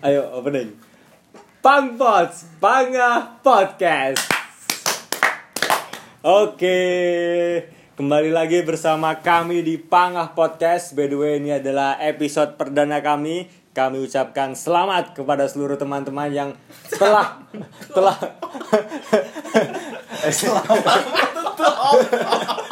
[0.00, 0.80] Ayo opening.
[1.60, 4.32] Pang Pots, Pangah Podcast.
[6.24, 6.80] Oke,
[8.00, 10.96] kembali lagi bersama kami di Pangah Podcast.
[10.96, 13.52] By the way, ini adalah episode perdana kami.
[13.76, 16.50] Kami ucapkan selamat kepada seluruh teman-teman yang
[16.96, 17.44] telah
[17.92, 18.16] telah
[20.40, 20.96] selamat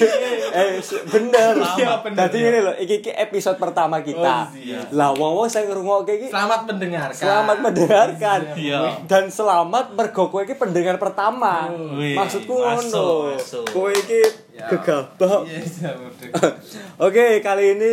[0.00, 2.48] eh bener Iya, bener, Jadi iya.
[2.48, 4.46] ini loh, iki, iki episode pertama kita.
[4.46, 4.80] Oh, iya.
[4.90, 7.14] Lah, wong saya ngrungok iki Selamat mendengarkan.
[7.14, 8.80] Selamat mendengarkan Iya.
[9.04, 11.70] dan selamat mergo kowe iki pendengar pertama.
[11.94, 13.66] Wih, Maksudku masuk, ngono.
[13.68, 14.66] Kowe iki Ya.
[14.68, 15.46] gegabah.
[17.06, 17.92] Oke, kali ini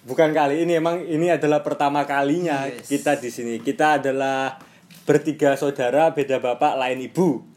[0.00, 2.88] bukan kali ini emang ini adalah pertama kalinya Yes.
[2.88, 3.54] kita di sini.
[3.58, 4.56] Kita adalah
[5.04, 7.49] bertiga saudara beda bapak lain ibu.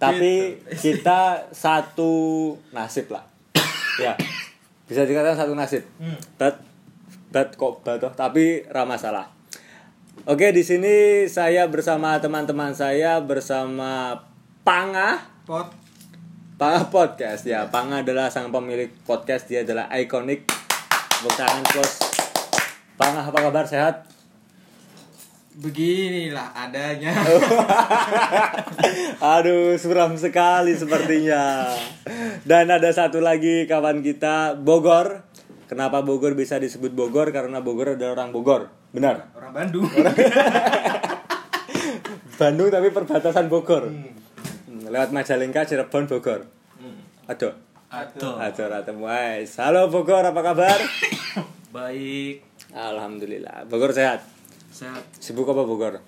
[0.00, 0.96] Tapi Gitu.
[0.96, 2.12] kita satu
[2.72, 3.20] nasib lah.
[4.02, 4.16] ya.
[4.88, 5.84] Bisa dikatakan satu nasib.
[6.00, 6.16] Hmm.
[6.40, 6.64] But
[7.30, 9.28] but kok batoh tapi ramah salah.
[10.24, 14.24] Oke, di sini saya bersama teman-teman saya bersama
[14.66, 15.72] Pangah Pot.
[16.60, 17.68] Pangah Podcast ya.
[17.72, 20.44] Pangah adalah sang pemilik podcast, dia adalah ikonik.
[20.44, 21.92] Tepuk tangan bos.
[23.00, 24.09] Pangah apa kabar sehat?
[25.60, 27.12] Beginilah adanya.
[29.36, 31.68] Aduh, suram sekali sepertinya.
[32.48, 35.28] Dan ada satu lagi kawan kita Bogor.
[35.68, 37.28] Kenapa Bogor bisa disebut Bogor?
[37.28, 38.72] Karena Bogor adalah orang Bogor.
[38.88, 39.36] Benar.
[39.36, 39.84] Orang Bandung.
[42.40, 43.92] Bandung tapi perbatasan Bogor.
[43.92, 44.88] Hmm.
[44.88, 46.48] Lewat Majalengka, Cirebon, Bogor.
[46.80, 47.04] Hmm.
[47.28, 47.52] Aduh.
[47.92, 48.40] Aduh.
[48.40, 49.44] Aduh.
[49.60, 50.80] Halo Bogor, apa kabar?
[51.68, 53.68] Baik, Alhamdulillah.
[53.68, 54.39] Bogor sehat.
[54.80, 56.00] Sehat, Sibuk apa Bogor?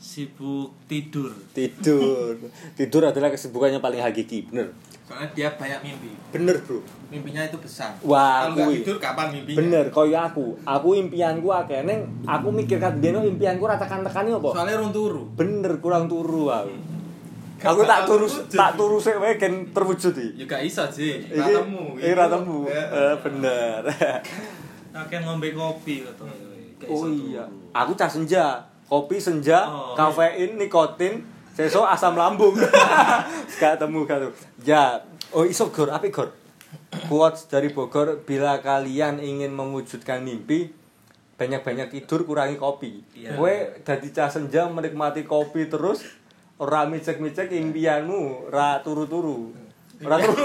[0.00, 1.28] sibuk tidur.
[1.52, 2.32] Tidur.
[2.72, 4.72] Tidur adalah kesibukannya paling hakiki, bener.
[5.04, 6.08] Soalnya dia banyak mimpi.
[6.32, 6.80] Bener, Bro.
[7.12, 7.92] Mimpinya itu besar.
[8.00, 9.58] Wah, Kalau nggak tidur kapan mimpinya?
[9.60, 10.56] Bener, koyo aku.
[10.64, 14.48] Aku impianku akeh neng aku mikir kan biyen impianku ra tekan-tekani apa?
[14.56, 15.28] Soalnya rung turu.
[15.36, 16.72] Bener, kurang turu aku.
[17.60, 20.40] Aku tak turu tak turu sik wae gen terwujud iki.
[20.40, 21.28] Ya gak iso sih.
[21.28, 21.44] Ra
[22.32, 22.64] temu.
[22.64, 22.84] Ya.
[22.88, 23.84] Eh, bener.
[24.96, 26.49] Akeh ngombe kopi kata.
[26.90, 27.44] Oh iya.
[27.70, 28.66] Aku cah senja.
[28.90, 29.94] Kopi senja, Oh.
[29.94, 31.22] kafein, nikotin,
[31.54, 32.58] sesuk asam lambung.
[33.62, 34.34] gak temu temu.
[34.66, 36.34] Ya, oh iso gor, apa gor?
[37.06, 40.74] Quotes dari Bogor, bila kalian ingin mewujudkan mimpi,
[41.38, 43.06] banyak-banyak tidur, kurangi kopi.
[43.14, 43.38] Iya.
[43.38, 43.54] Kowe
[43.86, 46.02] dadi cah senja menikmati kopi terus,
[46.58, 49.54] ora micek-micek impianmu, ra turu-turu.
[50.00, 50.44] Ora turu.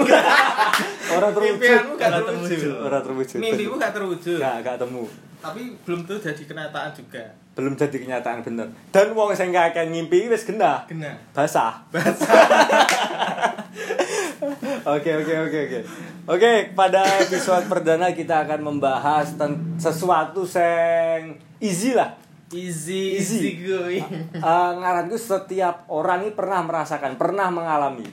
[1.08, 1.56] Ora terwujud.
[1.56, 2.48] Impianmu gak Ora terwujud.
[2.50, 2.74] terwujud.
[2.78, 3.38] Ora terwujud.
[3.38, 4.36] Mimpimu gak terwujud.
[4.36, 5.04] Gak, gak temu.
[5.36, 7.24] Tapi belum tuh jadi kenyataan juga.
[7.56, 11.08] belum jadi kenyataan bener dan wong sing kakek ngimpi wis genah Kena.
[11.32, 11.80] basah
[14.86, 15.78] oke oke oke oke
[16.28, 22.12] oke pada episode perdana kita akan membahas ten- sesuatu sing easy lah
[22.46, 23.58] Easy, Easy.
[23.58, 24.06] easy going.
[24.30, 28.04] Eh, ngaranku setiap orang ini pernah merasakan pernah mengalami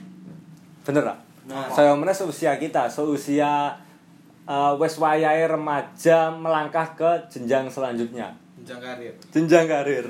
[0.82, 1.68] bener lah Nah.
[1.68, 3.76] saya mana seusia kita seusia
[4.44, 8.32] eh, wes wayahe remaja melangkah ke jenjang selanjutnya
[8.64, 9.12] Jenjang karir.
[9.28, 10.06] jenjang karir.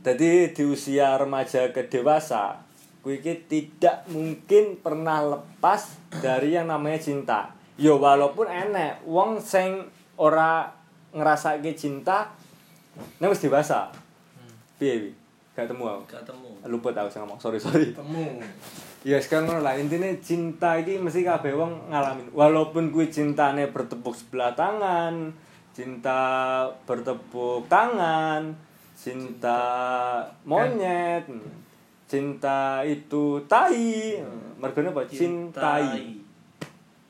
[0.00, 2.56] Jadi di usia remaja ke dewasa,
[3.00, 7.40] kuwi iki tidak mungkin pernah lepas dari yang namanya cinta.
[7.76, 10.68] Yo walaupun enek wong sing ora
[11.12, 12.32] ngerasake cinta
[13.16, 13.92] nek wis dewasa.
[14.76, 15.10] Piye wi?
[15.60, 16.02] Gak temu aku.
[16.08, 16.48] Gak temu.
[16.64, 17.36] Luput aku sing ngomong.
[17.36, 17.92] Sorry, sorry.
[17.92, 18.40] Temu.
[19.00, 22.28] Ya sekarang ngono lah intinya cinta iki mesti kabeh wong ngalamin.
[22.30, 25.32] Walaupun kuwi cintane bertepuk sebelah tangan,
[25.72, 26.20] cinta
[26.84, 28.52] bertepuk tangan,
[28.92, 29.60] cinta
[30.44, 31.24] monyet,
[32.04, 34.20] cinta itu tai.
[34.56, 35.08] Mergone apa?
[35.08, 36.20] Cintai.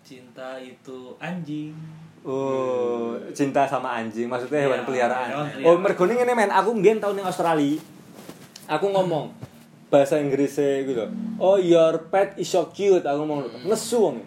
[0.01, 1.75] Cinta itu anjing.
[2.21, 5.29] Oh, cinta sama anjing, maksudnya hewan Iya, peliharaan.
[5.31, 5.81] hewan Oh, peliharaan.
[5.81, 7.81] mergone ngene men, aku mbiyen tau ning Australia.
[8.71, 9.35] Aku ngomong
[9.91, 11.05] bahasa Inggrisnya gitu.
[11.43, 13.03] Oh, your pet is so cute.
[13.03, 14.23] Aku ngomong nesu wong.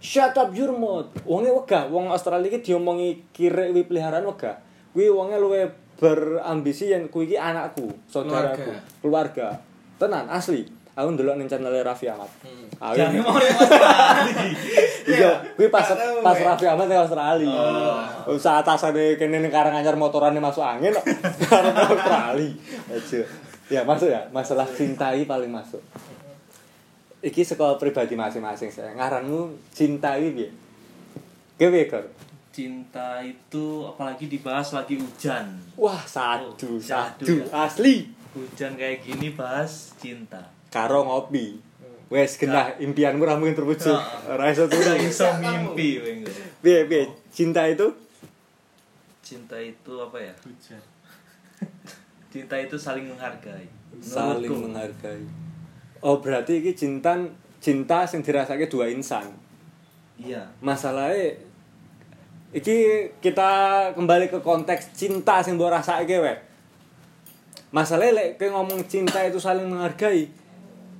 [0.00, 1.12] Shut up your mouth.
[1.28, 4.56] Wonge wegah, wong Australia iki diomongi kire wi peliharaan wegah.
[4.96, 8.72] Kuwi wonge luwe berambisi yen kuwi iki anakku, saudaraku,
[9.04, 9.60] keluarga.
[10.00, 10.64] Tenan asli.
[10.96, 12.24] Aku ndelok ning channel Raffi Ahmad.
[12.40, 12.64] Hmm.
[12.80, 14.48] Aku Jangan mau Australia.
[15.12, 15.92] Iya, kuwi pas
[16.24, 16.36] pas.
[16.40, 17.52] Raffi Ahmad ning Australia.
[18.24, 18.32] Oh.
[18.40, 20.96] Saat atasane kene ning Karanganyar motorane masuk angin.
[21.44, 22.48] Karena Australia.
[22.88, 23.20] Aja.
[23.66, 24.22] Ya, masuk ya.
[24.30, 25.82] Masalah cintai paling masuk.
[27.18, 28.94] Iki sekolah pribadi masing-masing saya.
[28.94, 30.50] Ngaranmu cintai piye?
[31.58, 32.04] Kewe kor.
[32.54, 35.44] Cinta itu apalagi dibahas lagi hujan.
[35.76, 37.44] Wah, sadu, Oh, sadu ya.
[37.52, 38.06] asli.
[38.32, 40.40] Hujan kayak gini bahas cinta.
[40.70, 41.58] Karo ngopi.
[42.06, 43.90] Wes genah impianmu ra mungkin terwujud.
[43.90, 44.38] Nah.
[44.38, 44.70] Ora iso.
[44.70, 46.22] Udah iso mimpi weng.
[46.62, 47.10] Piye piye?
[47.34, 47.90] Cinta itu
[49.26, 50.78] cinta itu apa ya Hujan.
[52.36, 53.64] cinta itu saling menghargai.
[54.04, 54.68] Saling Menurutku.
[54.68, 55.22] menghargai.
[56.04, 57.16] Oh berarti iki cinta
[57.64, 59.24] cinta sing dirasake dua insan?
[60.20, 60.44] Iya.
[60.60, 61.32] Masalahnya
[62.52, 63.50] iki kita
[63.96, 66.38] kembali ke konteks cinta sing mbok rasake wek
[67.74, 70.30] masalahnya lek kowe ngomong cinta itu saling menghargai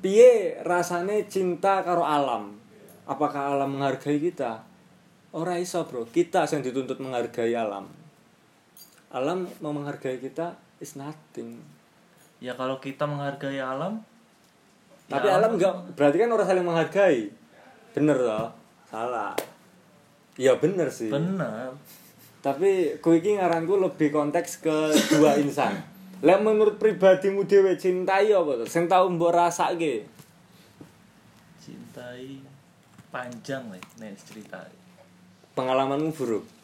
[0.03, 2.57] piye rasane cinta karo alam?
[3.07, 4.67] Apakah alam menghargai kita?
[5.31, 6.09] Ora iso bro.
[6.11, 7.87] Kita yang dituntut menghargai alam.
[9.15, 11.61] Alam mau menghargai kita is nothing.
[12.43, 14.05] Ya kalau kita menghargai alam
[15.07, 15.55] tapi ya alam.
[15.55, 17.19] enggak berarti kan orang saling menghargai.
[17.95, 18.51] Bener toh?
[18.91, 19.33] Salah.
[20.37, 21.09] Ya bener sih.
[21.09, 21.73] Benar
[22.47, 24.77] tapi ku iki ngaranku lebih konteks ke
[25.19, 25.75] dua insan.
[26.23, 30.07] Lek menurut pribadimu dhewe cintai apa tuh sing tau mbok rasake.
[31.59, 32.39] Cintai
[33.11, 34.63] panjang lah nih cerita.
[35.59, 36.47] Pengalamanmu buruk?
[36.47, 36.56] ya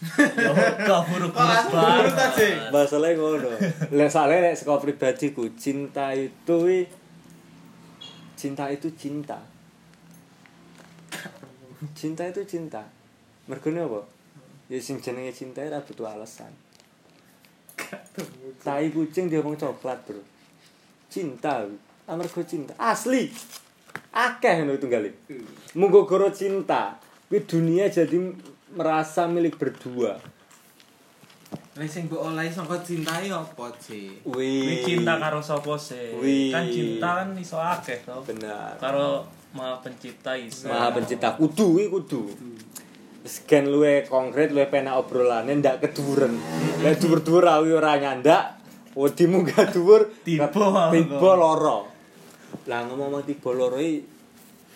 [0.00, 2.72] buruk buruk aja?
[2.72, 3.52] masalahnya ngono.
[3.92, 6.88] Lek soalnya saka pribadiku cinta itu
[8.32, 9.36] cinta itu cinta.
[11.92, 12.80] Cinta itu cinta.
[13.44, 14.00] Mergone apa?
[14.72, 16.52] Ya sing jenenge cinta ora butuh alasan.
[18.64, 20.22] Tai kucing diomong coklat bro.
[21.12, 21.68] Cinta
[22.08, 22.72] amarga cinta.
[22.80, 23.28] Asli!
[24.10, 25.12] Akeh ngono tunggale
[25.76, 26.96] munggo goro cinta.
[27.30, 28.18] Kuwi dunia jadi
[28.74, 30.18] merasa milik berdua
[31.78, 34.10] Lek sing mbok olehi saka cintai apa, Ci?
[34.20, 36.50] Ini Wih, cinta karo sapa sih Wih.
[36.50, 38.74] kan cinta kan iso akeh toh benar.
[38.76, 39.22] karo
[39.54, 42.22] maha pencipta iso Maha pencipta kudu kuwi kudu.
[43.22, 46.34] Scan luwe konkret luwe penak obrolane ndak keduren.
[46.82, 48.58] Lek dhuwur-dhuwur awi ora nyandak,
[48.98, 50.50] wedimu gak dhuwur Tiba.
[50.50, 51.86] tiba loro.
[52.66, 54.04] Lah ngomong tiba loro iki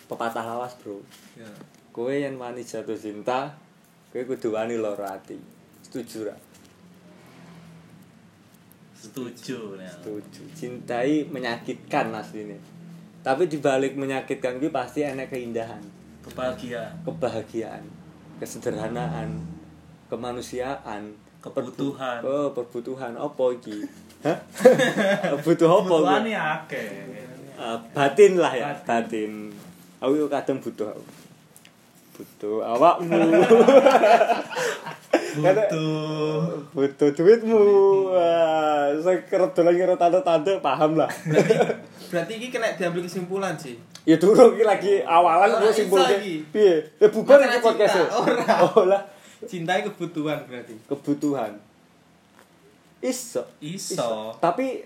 [0.07, 1.03] pepatah lawas, Bro.
[1.37, 1.49] Ya.
[1.91, 3.51] Kowe yen wani jatuh cinta,
[4.15, 5.35] kowe kudu wani loro ati.
[5.83, 6.35] Setuju ra?
[8.95, 9.91] setuju ya.
[9.91, 10.41] Setuju.
[10.55, 12.55] Cintai menyakitkan asline.
[13.19, 15.83] Tapi dibalik menyakitkan kuwi pasti enek keindahan.
[16.23, 17.83] kebahagiaan kebahagiaan,
[18.41, 19.45] kesederhanaan,
[20.09, 21.13] kemanusiaan,
[21.45, 22.25] Kebutuhan.
[22.25, 23.85] Oh, perbutuhan apa iki?
[24.25, 24.33] Hah?
[25.45, 25.85] Butuh apa?
[25.85, 26.33] kebutuhan gue?
[26.33, 26.85] ya akeh
[27.55, 29.47] Eh, batin lah ya, batin.
[30.01, 31.03] Aku kadang butuh aku.
[32.15, 33.11] Butuh awakmu.
[35.35, 36.39] butuh
[36.71, 37.59] butuh duitmu.
[38.07, 41.09] Wah, saya kerep dolan karo tante-tante paham lah.
[42.07, 43.75] Berarti iki kena diambil kesimpulan, Ci.
[44.05, 46.45] Ya durung iki lagi awalan Ora gue iso simpul iki.
[46.53, 46.77] piye?
[47.01, 47.97] Ya bubar iki podcast.
[47.99, 48.55] cinta.
[48.69, 49.01] Oh lah,
[49.43, 50.77] Cintai kebutuhan berarti.
[50.87, 51.51] kebutuhan.
[53.01, 53.43] Iso.
[53.59, 54.85] iso Tapi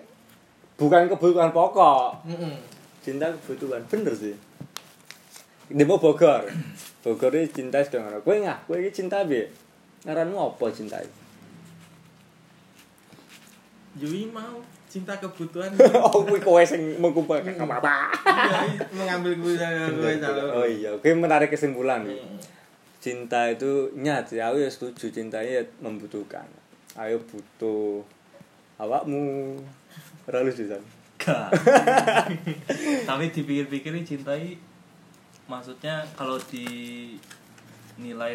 [0.76, 2.26] bukan kebutuhan pokok.
[2.26, 2.56] Heeh.
[3.00, 3.84] Cinta kebutuhan.
[3.86, 4.34] Bener sih.
[5.70, 6.50] Mau Bogor.
[7.00, 8.20] Bogor ini cinta sedang ngono.
[8.20, 9.48] Kowe ngah, kowe iki cinta piye?
[10.04, 11.16] Ngaranmu apa cinta iki?
[14.04, 14.60] Yui mau
[14.92, 15.72] cinta kebutuhan.
[16.04, 18.12] oh, kuwi kowe sing mengkumpul apa?
[18.28, 20.12] Iya, mengambil kebutuhan gue
[20.52, 22.04] Oh iya, kowe menarik kesimpulan.
[22.04, 22.36] Hmm.
[23.00, 26.44] Cinta itu nyat ya, aku ya setuju cinta ya membutuhkan.
[27.00, 28.04] Ayo butuh
[28.76, 29.56] awakmu.
[30.28, 30.84] Ora lucu san.
[31.16, 31.52] Gak.
[33.08, 34.56] Tapi dipikir-pikir cintai
[35.50, 37.18] maksudnya kalau dinilai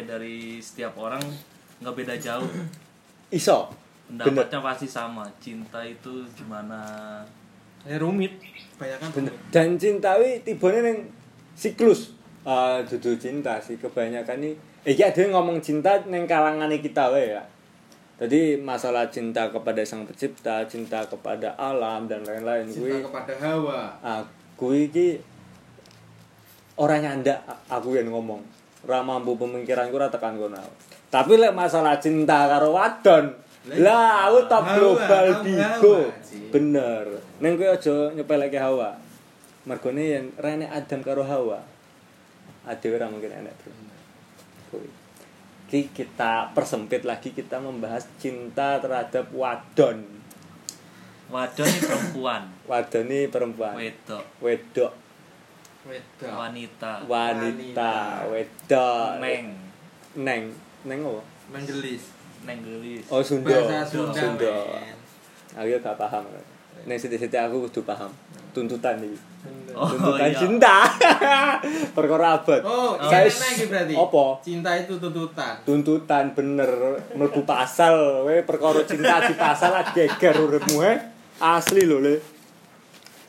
[0.03, 1.23] dari setiap orang
[1.79, 2.47] nggak beda jauh.
[3.31, 3.71] Iso.
[4.05, 4.29] Bener.
[4.29, 5.25] Pendapatnya pasti sama.
[5.41, 6.77] Cinta itu gimana?
[7.87, 8.37] Ya rumit.
[8.77, 9.33] Banyak kan Bener.
[9.33, 9.49] rumit.
[9.49, 10.97] Dan cinta wi tibane ning
[11.57, 12.13] siklus.
[12.45, 14.53] Ah, dudu cinta sih kebanyakan nih.
[14.85, 17.41] Iki ada yang ngomong cinta ning kalangane kita wae ya.
[18.15, 23.81] Jadi masalah cinta kepada sang pencipta, cinta kepada alam dan lain-lain Cinta kuwi kepada Hawa.
[23.99, 25.34] aku iki ora
[26.77, 28.43] nyandak a- aku yang ngomong.
[28.85, 30.59] Ora mampu pemikiranku ora tekan kono.
[31.09, 33.31] Tapi lek masalah cinta karo wadon,
[33.79, 36.11] lah aku top global bigo.
[36.51, 37.05] Bener.
[37.39, 38.99] Neng kowe aja nyepeleke Hawa.
[39.65, 41.63] Mergone yen rene Adam karo Hawa.
[42.65, 44.83] Ade ora mungkin enak, Bro.
[45.65, 50.05] Ki kita persempit lagi kita membahas cinta terhadap wadon.
[51.25, 53.73] Wadon ini perempuan, Wadon ini perempuan.
[53.73, 54.93] wedok, Wedok.
[55.85, 56.33] Wedok.
[56.33, 57.93] wanita, wanita Wanita.
[58.27, 59.09] wedok.
[59.21, 59.45] Neng,
[60.17, 60.43] neng.
[60.81, 61.21] Neng apa?
[61.51, 62.03] Menggelis.
[62.41, 63.05] neng gelis.
[63.07, 63.53] oh Sunda.
[63.53, 64.17] Bahasa Sunda.
[64.17, 64.53] Sunda.
[65.55, 66.25] Aku ya gak paham.
[66.85, 68.09] Neng sithik-sithik aku kudu paham.
[68.49, 69.17] Tuntutan iki.
[69.73, 70.37] Oh, tuntutan iya.
[70.37, 70.75] cinta.
[71.97, 72.61] Perkara abad.
[72.61, 73.93] Oh, Saya- saya lagi berarti.
[73.93, 74.25] apa?
[74.41, 75.53] Cinta itu tuntutan.
[75.61, 76.71] tuntutan bener.
[77.13, 78.25] Mlebu pasal.
[78.25, 80.93] We perkara cinta di pasal geger uripmu he
[81.37, 82.15] asli lho le.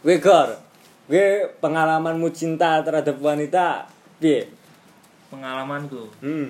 [0.00, 0.16] We
[1.06, 1.22] we
[1.58, 3.86] pengalamanmu cinta terhadap wanita
[4.18, 4.50] piye
[5.26, 6.48] Pengalamanku hmm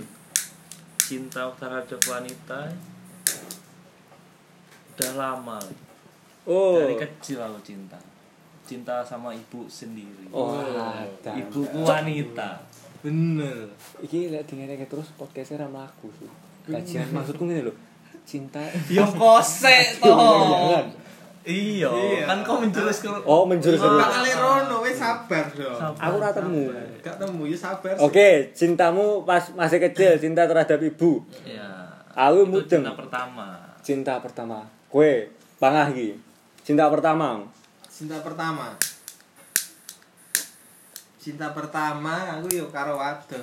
[0.96, 2.60] cinta terhadap wanita
[4.94, 5.58] udah lama
[6.46, 6.78] Oh.
[6.78, 7.98] dari kecil aku cinta
[8.62, 11.34] cinta sama ibu sendiri Oh, ada.
[11.34, 12.62] ibuku wanita
[13.02, 13.66] bener
[13.98, 16.30] Iki lek dingene terus podcastnya ra mlaku sih.
[16.66, 17.75] Kajian maksudku ngene lho.
[18.22, 18.58] Cinta
[18.88, 20.86] yang kosek toh Jangan.
[21.46, 22.26] Iya Iya.
[22.26, 25.78] kan kau menjurus ke Oh, menjurus ke Kak kali Rono wis sabar dong.
[25.94, 26.66] Aku ora temu.
[26.98, 27.94] gak temu ya sabar.
[27.96, 31.22] Oke, cintamu pas masih kecil, cinta terhadap ibu.
[31.40, 32.82] ya Aku mudeng.
[32.82, 33.46] cinta pertama
[33.80, 34.58] Cinta pertama.
[34.86, 36.18] Kue, pangah iki.
[36.60, 37.46] Cinta pertama.
[37.86, 38.76] cinta pertama
[41.16, 43.40] cinta pertama aku yo karo wadon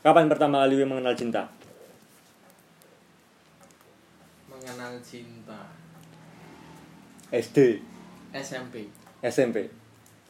[0.00, 1.44] Kapan pertama kali mengenal cinta?
[4.72, 5.60] Mengenal cinta.
[7.28, 7.80] SD,
[8.32, 8.88] SMP
[9.20, 9.68] SMP.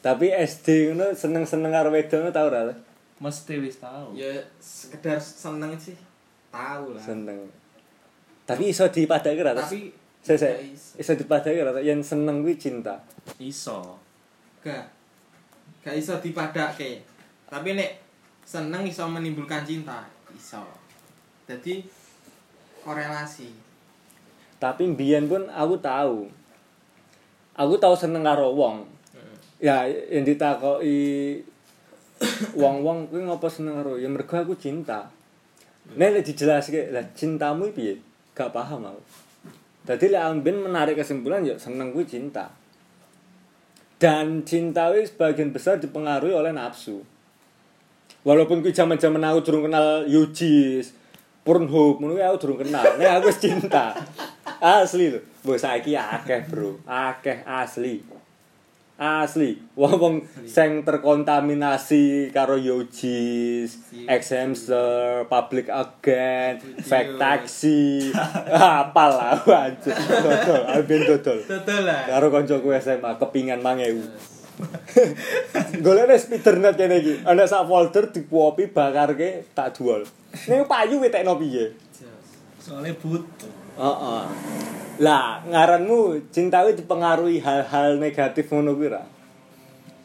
[0.03, 2.75] Tapi SD ngono seneng-seneng karo wedok ngono tau ora?
[3.23, 5.95] mesti wis tahu ya sekedar seneng sih.
[6.51, 6.99] Tahu lah.
[6.99, 7.47] Seneng.
[8.43, 9.55] Tapi iso dipadake ora?
[9.55, 10.59] tapi Saya,
[10.99, 11.15] iso.
[11.15, 11.79] Dipadake ora?
[11.79, 12.99] Yang seneng kuwi cinta.
[13.39, 13.95] iso.
[14.59, 14.91] Gak.
[15.87, 17.07] Gak iso dipadake.
[17.47, 18.03] Tapi nek
[18.43, 20.03] seneng iso menimbulkan cinta
[20.35, 20.67] iso.
[21.47, 21.87] Jadi
[22.83, 23.72] korelasi
[24.63, 26.31] Tapi mbiyen pun aku tahu.
[27.59, 28.87] Aku tahu seneng karo wong.
[29.59, 31.43] Ya, yang ditakoki
[32.55, 35.11] wong-wong kuwi ngopo seneng karo ya mergo aku cinta.
[35.99, 37.99] Nek lek dijelaske, lah cintamu piye?
[38.39, 39.03] Gak paham aku.
[39.83, 42.55] Dadi lek amben menarik kesimpulan ya seneng kuwi cinta.
[43.99, 47.03] Dan cinta kuwi sebagian besar dipengaruhi oleh nafsu.
[48.23, 50.95] Walaupun kuwi zaman-zaman aku durung kenal Yujis,
[51.43, 52.87] Pornhub, kuwi aku durung kenal.
[52.95, 53.99] Nek aku wis cinta.
[54.63, 55.19] Asli lho.
[55.43, 56.79] Mbok saiki akeh, Bro.
[56.87, 57.99] Akeh asli.
[58.95, 59.59] Asli.
[59.75, 68.15] Wong-wong sing terkontaminasi karo Yujis, Exhamster, Public Agent, Fake Taxi.
[68.55, 69.99] Apal lah aku anjir.
[69.99, 71.39] Dodol, aku ben dodol.
[71.43, 73.99] betul lah Karo kancaku SMA kepingan 5000.
[75.83, 77.15] Golekne spidernet kene iki.
[77.27, 80.07] Ana sak folder dikuopi bakarke tak dual.
[80.47, 81.75] Ning payu wetekno piye?
[82.63, 84.23] soalnya butuh Heeh.
[85.01, 89.03] Lah, ngaranmu cinta kuwi dipengaruhi hal-hal negatif ngono kuwi ra?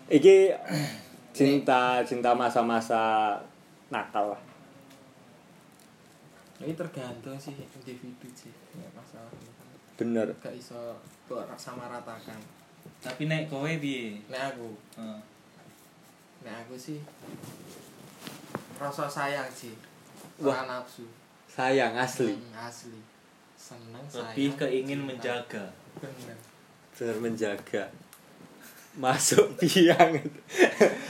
[0.08, 0.56] Iki
[1.38, 3.36] cinta cinta masa-masa
[3.94, 4.42] nakal lah.
[6.58, 9.30] ini tergantung sih individu sih ya masalah
[9.94, 10.26] Bener.
[10.42, 10.98] gak iso
[11.30, 12.42] kok sama ratakan
[12.98, 15.22] tapi nek kowe piye nek aku Heeh.
[16.42, 16.98] nek aku sih
[18.82, 19.78] rasa sayang sih
[20.42, 20.66] Wah.
[20.66, 21.06] Ora nafsu
[21.46, 22.34] Sayang asli.
[22.34, 22.98] Hmm, asli
[23.68, 25.08] seneng sayang lebih ke ingin cinta.
[25.12, 25.64] menjaga
[26.98, 27.84] Bener menjaga.
[28.98, 30.18] Masuk biang.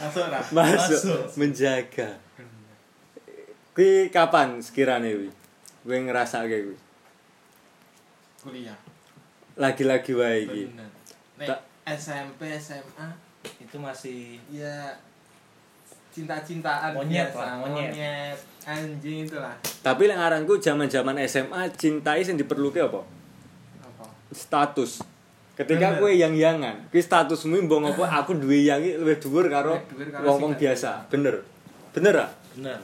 [0.02, 1.22] masuk lah Masuk, Masuk.
[1.40, 2.10] menjaga.
[3.72, 5.30] Kuwi kapan sekiranya kuwi?
[5.86, 6.78] Kowe ngrasake kuwi?
[8.42, 8.80] kuliah
[9.56, 10.64] Lagi-lagi wae iki.
[11.88, 13.08] SMP SMA
[13.64, 14.92] itu masih ya
[16.18, 17.92] cinta-cintaan Monyet biasa, lah, monyet.
[17.94, 19.54] monyet anjing itu lah
[19.86, 23.06] Tapi lek ngaranku zaman-zaman SMA cintai sing diperluke apa?
[23.86, 25.06] apa Status.
[25.58, 30.54] Ketika kue yang-yangan, kuwi statusmu mbok ngopo aku duwe yang iki luwih dhuwur karo gak
[30.62, 31.10] biasa.
[31.10, 31.42] Bener.
[31.98, 32.30] Bener ah?
[32.54, 32.78] bener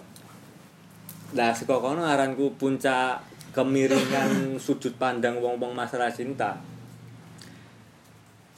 [1.38, 3.22] Lah saka kono aranku puncak
[3.54, 4.30] kemiringan
[4.64, 6.58] sudut pandang wong-wong masalah cinta.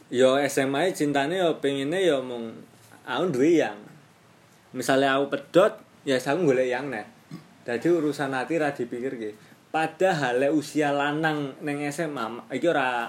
[0.08, 2.56] Yo SMA cintane yo pengine yo mung
[3.04, 3.85] aku duwe yang.
[4.76, 5.72] Misalnya aku pedot,
[6.04, 7.08] ya aku golek yang neh.
[7.64, 9.34] Dadi urusan hati ra dipikirke.
[9.72, 13.08] Padahal lek usia lanang ning SMA iki ora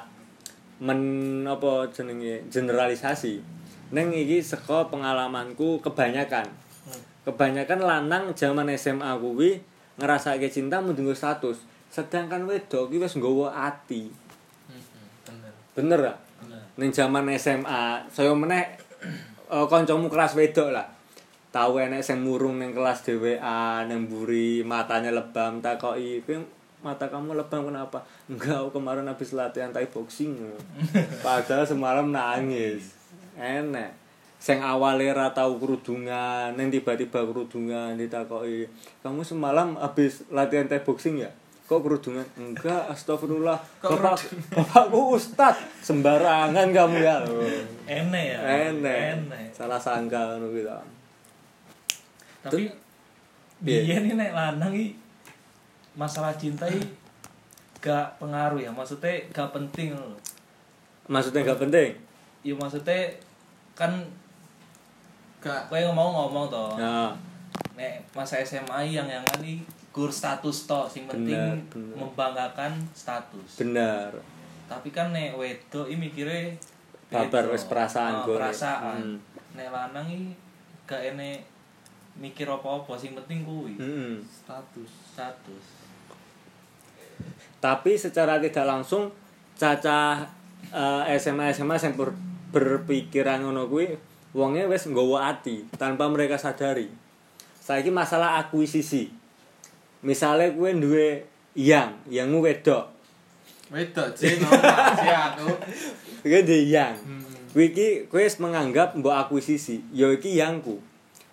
[0.81, 3.43] men apa jenenge generalisasi.
[3.91, 6.47] Ning iki saka pengalamanku kebanyakan.
[7.27, 9.59] Kebanyakan lanang zaman SMA kuwi
[9.99, 11.67] ngerasake cinta mendinggo status.
[11.91, 14.07] Sedangkan wedok kuwi wis nggawa ati.
[15.27, 15.53] Bener.
[15.75, 16.63] Bener gak bener.
[16.79, 18.65] Ning zaman SMA saya meneh
[19.51, 20.96] eh, kancamu kelas wedok lah
[21.57, 26.45] tahu enek sing murung ning kelas dhewean nang mburi matanya lebam takoki kuwi
[26.85, 28.05] mata kamu lebam kenapa?
[28.29, 30.39] Enggak aku kemarin habis latihan thai boxing.
[31.25, 32.95] Padahal semalam nangis.
[33.35, 33.97] Enek.
[34.39, 38.69] Sing awale ra tau kerudungan neng tiba-tiba kerudungan ditakoki
[39.01, 41.31] kamu semalam habis latihan thai boxing ya?
[41.67, 42.29] Kok kerudungan?
[42.39, 43.59] Enggak astagfirullah.
[43.83, 44.23] Kok bapak
[44.55, 45.59] bapakku ustad.
[45.83, 47.19] Sembarangan kamu ya.
[47.91, 48.39] Enek ya?
[48.71, 48.99] Enek.
[49.27, 49.45] Enek.
[49.51, 50.96] Salah sangka ngono gitu
[52.47, 52.71] tapi
[53.59, 53.83] Piye?
[53.83, 54.95] biyen ini nek lanang iki
[55.93, 56.85] masalah cinta iki
[57.79, 60.13] gak pengaruh ya maksudnya gak penting lho.
[61.07, 61.89] maksudnya gak penting
[62.41, 63.01] ya maksudnya
[63.73, 63.93] kan
[65.39, 67.11] gak kowe ngomong ngomong toh ya
[67.73, 71.95] nek masa SMA yang yang ini gur status tok sing penting Bener, bener.
[71.95, 74.11] membanggakan status bener
[74.67, 76.57] tapi kan nek wedok iki mikire
[77.07, 78.35] Babar wis perasaan Oh, gue.
[78.35, 79.17] perasaan Hmm.
[79.55, 80.35] nek lanang iki
[80.85, 81.39] gak enek
[82.17, 83.77] mikir apa-apa sing penting kuwi.
[83.77, 84.25] Mm-mm.
[84.25, 84.91] status.
[85.13, 85.65] Status.
[87.61, 89.13] Tapi secara tidak langsung
[89.57, 90.25] cacah
[90.73, 92.17] eh, SMA SMA yang ber-
[92.53, 93.97] berpikiran ngono kuwi
[94.37, 96.89] wonge wis nggawa ati tanpa mereka sadari.
[97.61, 99.11] Saiki masalah akuisisi.
[100.05, 102.87] Misalnya kue duwe yang yangmu wedok.
[103.73, 104.39] Wedok sih
[105.11, 105.49] aku.
[106.23, 106.95] Kue duwe yang.
[106.95, 107.25] Hmm.
[107.51, 109.83] kue iki kue menganggap mbok akuisisi.
[109.91, 110.79] Yo iki yangku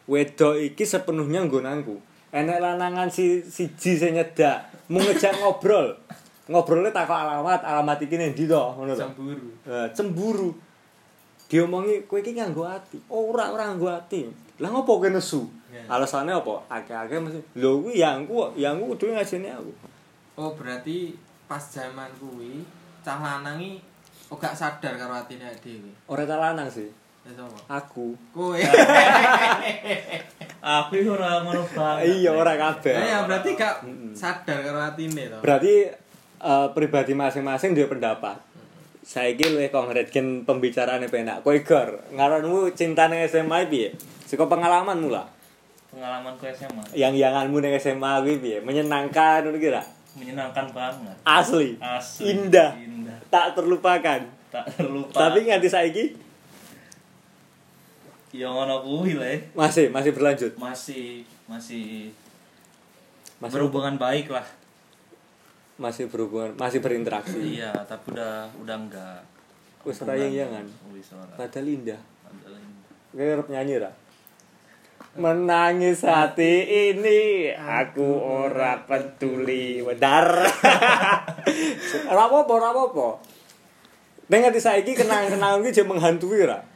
[0.08, 2.00] wedok iki sepenuhnya nggonanku.
[2.34, 5.94] Enek lanangan si siji sing nyedak mau ngejak ngobrol.
[6.50, 9.50] Ngobrolnya takut alamat alamat iki ndi to ngono cemburu.
[9.64, 10.50] Eh, cemburu.
[11.48, 12.98] Diomongi kowe iki nganggo ati?
[13.14, 14.28] Ora ora nganggo ati.
[14.60, 15.46] Lah ngopo kowe nesu?
[15.74, 15.90] Ya.
[15.90, 16.62] alasannya apa?
[16.70, 19.74] Akeh-akeh mesti lho kuwi yangku kok yangku kudu ngajeni aku.
[20.38, 21.18] Oh berarti
[21.50, 22.62] pas zaman kuwi
[23.02, 23.82] cah lanang iki
[24.30, 25.90] oh sadar karo atine dhewe?
[26.06, 27.03] Ora ta lanang sih
[27.68, 28.16] aku.
[28.36, 28.60] Kowe
[30.64, 32.96] aku iki ora ngono banget iya ora kabeh.
[32.96, 33.76] Ya berarti gak
[34.16, 35.38] sadar karo atine to?
[35.44, 35.92] Berarti
[36.40, 38.40] eh, pribadi masing-masing dia pendapat.
[39.04, 43.92] Saiki luwih konkret gen pembicaraane penak kowe gor ngaranmu cintane SMA piye?
[44.24, 45.28] Saka pengalamanmu lah.
[45.92, 48.58] Pengalamanku SMA yang yanganmu ning SMA kuwi piye?
[48.64, 51.16] Menyenangkan ngono kira menyenangkan banget.
[51.26, 51.76] Asli.
[51.82, 52.38] Asli.
[52.38, 52.78] Indah.
[52.78, 53.18] Indah.
[53.34, 54.22] Tak terlupakan.
[54.54, 56.04] Tak terlupa tapi nganti saiki
[58.34, 59.54] ya ngono kuwi le.
[59.54, 60.52] Masih masih berlanjut?
[60.58, 62.10] Masih masih
[63.38, 64.44] masih berhubungan baik lah.
[65.78, 67.62] Masih berhubungan masih berinteraksi?
[67.62, 69.22] Iya tapi udah udah enggak.
[69.86, 71.38] Wis ora yang wis ora.
[71.38, 72.02] Padahal indah.
[72.26, 73.38] Padahal indah.
[73.38, 73.92] arep nyanyi ra
[75.14, 79.78] menangis hati ini aku ora peduli.
[79.86, 80.26] Wedar.
[82.10, 83.10] Ora apa-apa ora apa-apa.
[84.26, 86.73] Nganti saiki kenangan-kenangan iki menghantui ra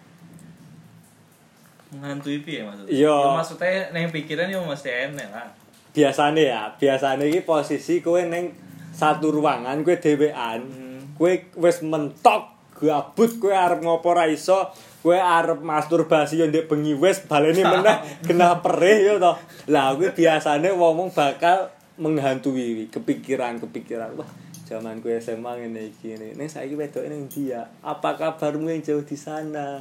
[1.91, 2.91] menghantui piye maksudnya?
[2.91, 3.15] Iya.
[3.15, 5.47] ya maksudnya neng pikiran ya mesti enek lah.
[5.95, 8.51] Biasane ya biasane iki posisi kowe ning
[8.91, 11.15] satu ruangan kowe dhewean Hmm.
[11.15, 11.31] kowe
[11.63, 14.69] wis mentok gabut kowe arep ngopo ra iso
[15.01, 17.97] kowe arep masturbasi yo ndek bengi wis baleni meneh
[18.27, 19.33] kena perih yo to
[19.71, 24.29] lah kuwi biasane wong bakal menghantui kepikiran-kepikiran wah
[24.69, 29.01] zaman kowe SMA ngene iki ngene ning saiki wedoke ning dia apa kabarmu yang jauh
[29.01, 29.79] di sana?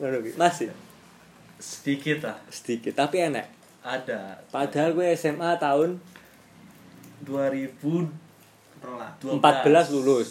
[0.00, 0.72] Ngono masih
[1.56, 3.46] sedikit lah sedikit tapi enak
[3.86, 6.00] ada padahal gue SMA tahun
[7.24, 10.28] 2012 rola 14 lulus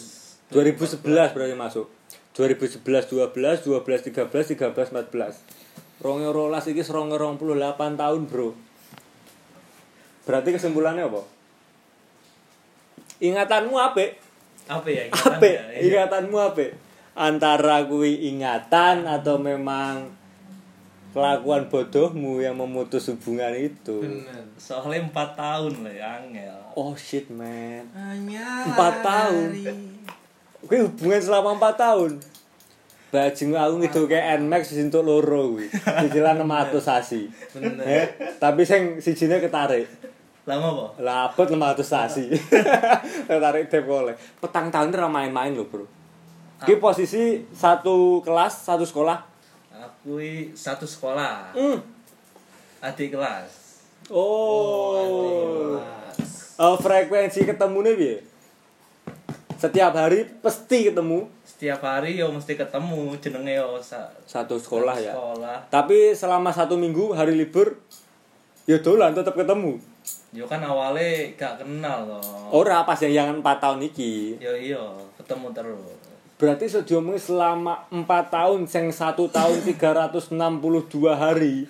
[0.54, 1.02] 2011
[1.34, 1.86] berarti masuk
[2.38, 7.56] 2011 12 12 13 13 14 Ronge rolas iki seronge 28
[7.96, 8.52] tahun bro
[10.26, 11.22] Berarti kesimpulannya apa?
[13.22, 14.04] Ingatanmu apa?
[14.66, 15.46] apa ya Apa?
[15.46, 15.62] ya?
[15.78, 16.74] Ingatanmu apa?
[17.14, 20.10] Antara kui ingatan atau memang
[21.16, 27.32] kelakuan bodohmu yang memutus hubungan itu bener soalnya 4 tahun lah ya angel Oh shit
[27.32, 29.48] man hanya Empat tahun.
[30.60, 32.12] Kuwi hubungan selama 4 tahun.
[33.08, 35.72] Bajing aku ngidu ke Nmax untuk loro kuwi.
[35.72, 37.32] Cicilan 600 sasi.
[37.56, 39.88] bener Eh, tapi sing sijine ketarik.
[40.44, 42.28] lama apa Lah abot 600 sasi.
[43.30, 44.12] ketarik dep oleh.
[44.36, 45.88] Petang tahun itu ora main-main lho, Bro.
[46.60, 49.16] Ki posisi satu kelas, satu sekolah.
[50.06, 51.82] Aku i satu sekolah Hmm.
[52.78, 53.66] adik kelas
[54.06, 55.74] Oh.
[56.56, 58.22] Oh, frekuensi ketemune piye?
[59.56, 65.02] Setiap hari pasti ketemu setiap hari yo mesti ketemu jenenge yo sa- satu sekolah satu
[65.02, 65.12] ya.
[65.12, 67.74] sekolah Tapi selama satu minggu hari libur,
[68.62, 69.74] ya dolan tetap ketemu.
[70.30, 74.38] yo kan awalnya gak kenal loh Ora pas yang yang 4 tahun iki.
[74.38, 75.95] yo iyo ketemu terus
[76.36, 80.36] Berarti sejauh selama 4 tahun sing 1 tahun 362
[81.16, 81.64] hari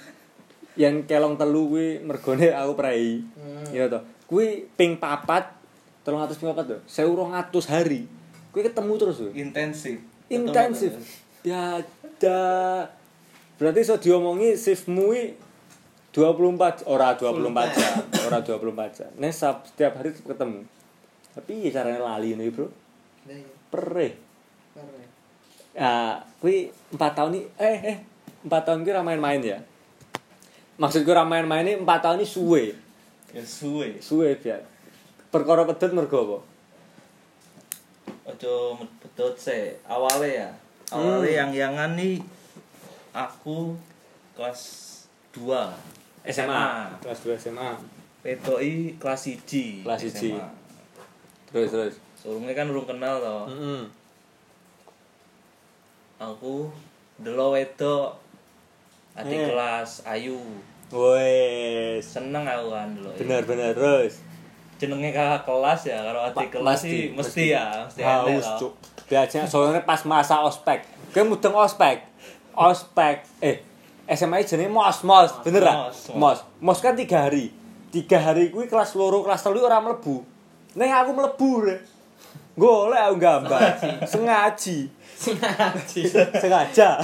[0.75, 3.23] yang kelong telu kuwi mergone aku prei.
[3.71, 4.03] Iya to.
[4.27, 5.55] Kuwi ping papat
[6.03, 6.79] 300 ping papat to.
[6.83, 8.11] 1200 hari.
[8.51, 9.33] Kuwi ketemu terus kuwi.
[9.39, 10.93] intensif Intensif.
[11.47, 12.43] Ya ada.
[13.57, 15.23] Berarti iso diomongi shiftmu kuwi
[16.11, 17.95] 24 ora 24 jam,
[18.27, 19.11] ora 24 jam.
[19.21, 20.65] Nek sab- setiap hari ketemu.
[21.37, 22.73] Tapi ya caranya lali nih, Bro.
[23.69, 24.26] Perih.
[25.77, 27.99] Ya, kuwi 4 tahun ini eh eh
[28.49, 29.59] 4 tahun ora main-main ya.
[30.81, 32.65] Maksudku ora main-main ini 4 tahun ini suwe.
[33.37, 34.65] ya suwe Suwe biar.
[35.29, 36.39] Perkara pedut mergo apa?
[38.27, 40.49] ojo betul se awalnya ya
[40.91, 42.19] awalnya yang yangan nih
[43.15, 43.79] aku
[44.35, 44.61] kelas
[45.33, 45.47] 2
[46.27, 46.91] SMA.
[47.01, 47.71] Kelas 2 SMA.
[48.27, 50.35] wedoki kelas 1 Kelas siji.
[50.35, 50.47] SMA.
[51.55, 51.95] Terus terus.
[52.19, 53.37] Surunge kan urung kenal to.
[53.47, 53.83] Heeh.
[56.17, 56.73] Aku
[57.17, 58.17] delok wedok
[59.13, 59.47] adik Eh.
[59.49, 60.41] kelas Ayu.
[60.89, 62.01] Wes.
[62.03, 63.13] Seneng aku kan delok.
[63.17, 64.25] Bener bener terus.
[64.77, 67.17] Jenenge kakak kelas ya, kalau adik Pa- kelas sih mesti.
[67.17, 68.73] mesti ya, mesti Haus, cuk.
[69.09, 70.85] Biasanya soalnya pas masa ospek.
[71.11, 72.05] Kowe mudeng ospek.
[72.53, 73.25] Ospek.
[73.41, 73.65] Eh,
[74.07, 75.89] SMA jenenge mos, mos, bener ra?
[76.13, 76.79] Mos, Mos.
[76.79, 77.49] Kan tiga hari.
[77.89, 80.21] Tiga hari kuwi kelas loro, kelas telu ora mlebu.
[80.77, 81.77] Neng aku mlebu re.
[82.53, 83.61] Golek aku gambar.
[84.05, 84.93] Sengaji.
[85.17, 87.01] Sengaja.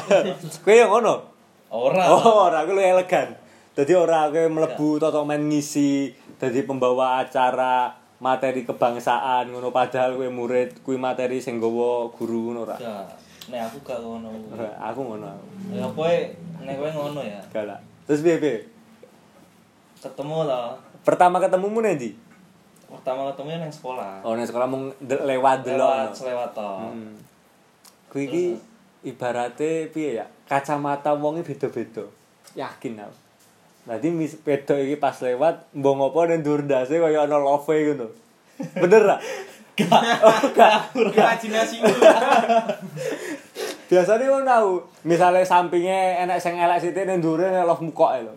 [0.61, 1.25] Kowe yang ngono?
[1.73, 2.05] Ora.
[2.13, 3.33] Oh, ora aku lu elegan.
[3.73, 7.89] Dadi ora kowe mlebu toto men ngisi dadi pembawa acara
[8.21, 12.77] materi kebangsaan ngono padahal kowe murid kuwi materi sing nggawa guru ngono ora.
[12.77, 13.09] Gak.
[13.49, 14.29] Nek aku gak ngono.
[14.77, 15.33] Aku ngono.
[15.73, 16.15] Ya kowe
[16.61, 17.41] nek kowe ngono ya.
[17.49, 17.81] Galak.
[18.05, 18.57] Terus piye piye?
[20.05, 20.63] Ketemu to.
[21.03, 22.13] Pertama ketemumu nanti?
[22.93, 24.21] Pertama ketemu nang sekolah.
[24.21, 25.81] Oh, ning sekolah mung lewat delok.
[25.89, 26.71] Lewat selewat to.
[26.93, 27.17] Hmm.
[28.13, 28.45] Kuwi iki
[29.09, 30.29] ibarate piye ya?
[30.45, 32.05] Kacamata wonge beda-beda.
[32.53, 33.17] Yakin aku.
[33.89, 38.13] Nanti mis pedok iki pas lewat mbok ngopo ning dhuwur ndase kaya ana love ngono.
[38.77, 39.17] Bener ra?
[39.73, 39.89] Gak.
[40.21, 40.93] Oh, gak.
[40.93, 41.81] Imajinasi
[43.89, 44.69] Biasanya ngono tau.
[45.09, 48.35] Misale sampinge enek sing elek sithik ning dhuwure love lho.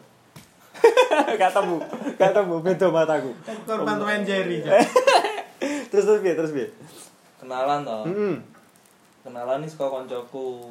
[1.39, 1.83] gak temu,
[2.15, 3.31] gak temu beda mataku.
[3.67, 4.63] korban Tom and Jerry.
[5.91, 6.33] terus terus piye?
[6.39, 6.67] Terus piye?
[7.43, 7.99] Kenalan to.
[8.07, 8.54] Heeh.
[9.25, 10.61] Kenalan nih saka koncoku.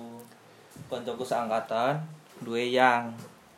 [0.86, 1.98] Koncoku seangkatan
[2.38, 3.10] duwe yang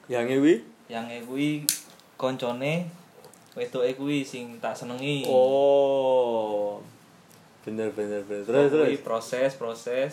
[0.06, 0.54] Yang kuwi?
[0.86, 1.66] yang kuwi
[2.14, 2.86] koncone
[3.52, 5.26] wedoke kuwi sing tak senengi.
[5.26, 6.78] Oh.
[7.60, 8.46] Bener bener bener.
[8.46, 8.88] Terus terus.
[9.02, 10.12] Proses proses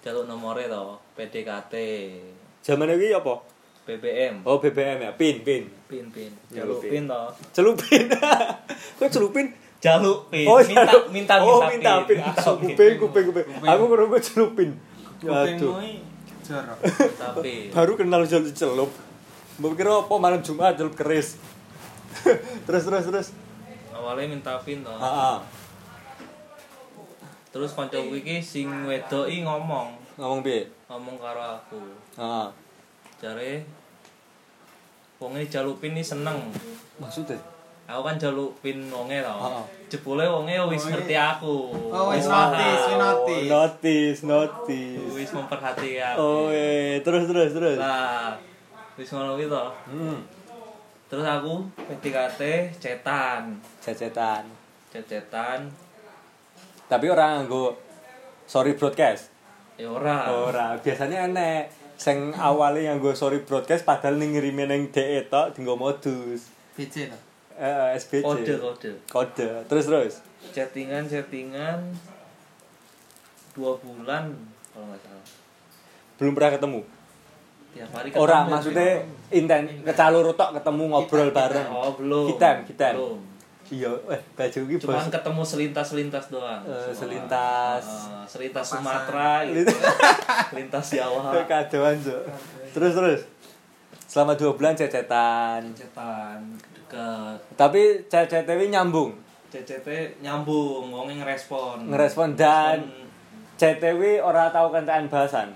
[0.00, 1.74] jaluk nomore to PDKT
[2.64, 3.36] Zaman iki apa?
[3.84, 5.68] BBM Oh BBM ya, pin pin.
[5.84, 6.90] pin pin Jaluk jaluk pin.
[6.90, 8.04] pin to Celupin.
[8.96, 9.46] Kok celupin?
[9.80, 11.04] Jaluk pin Oh, minta jaluk.
[11.08, 12.16] minta Oh, minta pin.
[12.16, 12.68] Minta Ah, pin.
[12.70, 13.46] Kuping kuping kuping.
[13.64, 14.70] Aku ngerungku celupin.
[15.20, 15.72] Aduh.
[15.72, 15.80] Kupingmu
[16.42, 16.78] jorok.
[16.78, 17.68] Minta pin.
[17.70, 18.90] Baru kenal jalur celup.
[19.56, 21.40] Mbok kira apa malam Jumat celup keris.
[22.66, 23.28] terus terus terus.
[23.90, 25.36] awalnya minta pin to Heeh.
[27.50, 30.64] terus koncoku iki sing wedoki ngomong Ngomong piye?
[30.86, 31.80] ngomong karo aku
[32.14, 32.46] Heeh.
[33.18, 33.52] jare
[35.16, 36.48] wonge jaluk pin ini seneng
[36.96, 37.36] Maksudnya?
[37.90, 39.64] Aku kan jaluk pin wonge to Heeh.
[39.88, 43.46] jebule wonge wis ngerti aku Oh, wis notice, wis notice.
[43.46, 45.10] Notice, notice.
[45.12, 47.76] wis memperhati aku Oh, eh, terus terus terus.
[47.76, 48.38] lah
[48.94, 50.18] wis ngono kuwi to Hmm.
[51.06, 52.40] terus aku PDKT
[52.76, 54.46] cetan Cecetan.
[54.88, 55.66] cecetan
[56.86, 57.74] Tapi orang nganggo
[58.44, 59.30] sorry broadcast.
[59.74, 65.22] ya ora Ora, biasanya enek sing awalnya nganggo sorry broadcast padahal ning ngirime ning DE
[65.24, 66.50] tok dienggo modus.
[66.72, 67.18] BC to.
[67.60, 68.24] Eh, SBC.
[68.24, 69.48] kode kode Kode.
[69.66, 70.14] Terus terus.
[70.50, 71.76] chattingan chattingan
[73.52, 74.32] dua bulan
[74.66, 75.24] kalau nggak salah
[76.16, 76.80] Belum pernah ketemu.
[77.70, 78.88] tiap hari ketemu Ora, maksudnya
[79.30, 81.68] inten kecalur tok ketemu ngobrol Kita- bareng.
[81.70, 82.94] oh belum Kitem, kitem.
[82.96, 83.18] belum
[83.70, 84.82] Iya, eh baju iki bos.
[84.82, 87.84] cuman ketemu selintas selintas doang Eh, Cuma, selintas.
[87.86, 88.82] eh, selintas Papasan.
[88.82, 89.70] Sumatera gitu
[90.48, 92.22] selintas Jawa Kadoan, Cuk.
[92.72, 93.20] Terus terus.
[94.02, 95.62] Selama dua bulan cecetan.
[95.70, 96.40] cetan
[96.90, 99.14] deket Tapi ini nyambung.
[99.50, 102.86] CCT nyambung ngomong ngerespon Ngerespon dan
[103.54, 105.50] CTW ora tau kentekan bahasan.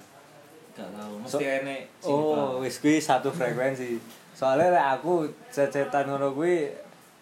[0.75, 3.95] gak tahu So- mesti enek sing Oh, wis kuwi satu frekuensi.
[4.35, 6.67] Soalnya lek aku cecetan ngono kuwi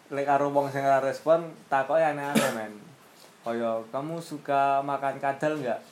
[0.09, 2.72] lek karo wong sing ora respon takoke aneh-aneh men.
[3.44, 5.85] Kaya kamu suka makan kadal enggak?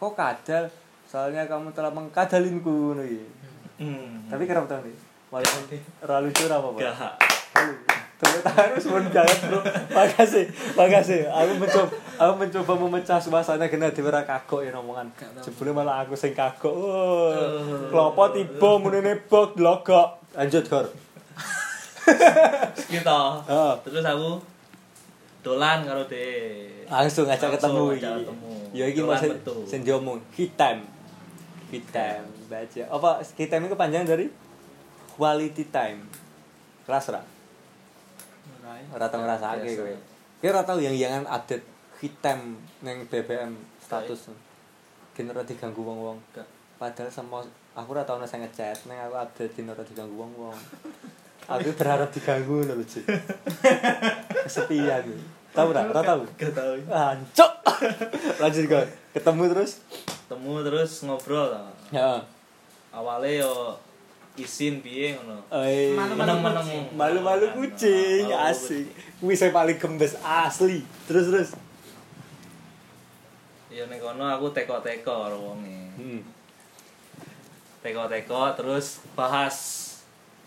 [0.00, 0.72] Kok kadal?
[1.04, 3.28] Soalnya kamu telah mengkadalinku ngono iki.
[3.84, 4.32] hmm.
[4.32, 5.09] Tapi kerap tau nih.
[5.30, 5.62] Walaupun
[6.02, 6.78] ora lucu ora apa-apa.
[6.82, 7.14] gak
[8.20, 9.60] Tepuk tangan pun jangan bro.
[9.96, 10.44] Makasih,
[10.76, 11.24] makasih.
[11.32, 11.88] Aku mencoba
[12.20, 15.08] aku mencoba memecah suasana kena dhewe ora kagok ya omongan.
[15.40, 16.68] Jebule malah aku sing kagok.
[16.68, 17.32] Oh.
[17.88, 20.20] Klopo tiba munine bok logok.
[20.36, 20.86] Lanjut, Gor.
[22.90, 23.72] gitu Heeh.
[23.86, 24.42] terus aku
[25.46, 26.26] dolan karo de
[26.90, 28.06] Langsung ngajak ketemu iki.
[28.76, 29.16] Ya iki mau
[29.64, 30.84] sing diomong hit time.
[31.72, 32.82] Hit time baca.
[32.84, 34.28] Apa hit time itu panjang dari
[35.20, 36.00] quality time.
[36.88, 37.20] Kelas ra?
[38.96, 39.92] Ora tau ngrasake kowe.
[40.40, 41.60] Kowe ora tau yang yangan update
[42.00, 44.32] hit time ning BBM status.
[45.12, 46.16] Gen ora diganggu wong-wong.
[46.80, 47.44] Padahal semua
[47.76, 50.56] aku ora tau ana sing ngechat, ning aku update din ora diganggu wong-wong.
[51.50, 53.04] Aku berharap diganggu lho, Cik.
[54.48, 55.04] Kesepian.
[55.52, 55.82] Tahu ora?
[55.84, 56.20] Ora tau?
[56.38, 57.52] gak tahu Ancok.
[58.40, 58.86] Lanjut kok.
[59.12, 59.72] Ketemu terus?
[60.30, 61.50] ketemu terus ngobrol
[61.90, 62.22] Ya.
[62.94, 63.74] awalnya yo
[64.34, 65.42] isin piye ngono.
[65.50, 66.64] Eh, Malu-malu Meneng-meneng.
[66.64, 66.82] kucing.
[66.94, 68.86] malu-malu kucing Malu-malu asik
[69.18, 71.50] kuwi sing paling gembes asli terus terus
[73.68, 75.94] Ya ning kono aku teko-teko karo wonge.
[75.94, 76.20] hmm.
[77.80, 79.56] Teko-teko terus bahas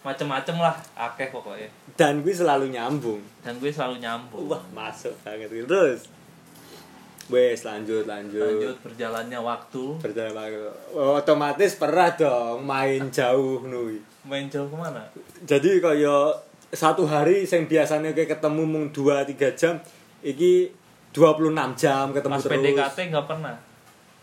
[0.02, 5.48] macem-macem lah akeh pokoknya dan gue selalu nyambung dan gue selalu nyambung wah masuk banget
[5.64, 6.12] terus
[7.32, 10.68] wes lanjut lanjut, lanjut berjalannya waktu berjalan waktu.
[10.92, 15.08] otomatis pernah dong main jauh nui main jauh ke mana
[15.48, 16.36] jadi kaya
[16.74, 19.80] satu hari yang biasanya kayak ketemu mung 2 3 jam
[20.20, 20.74] iki
[21.14, 23.56] 26 jam ketemu pas terus PDKT nggak pernah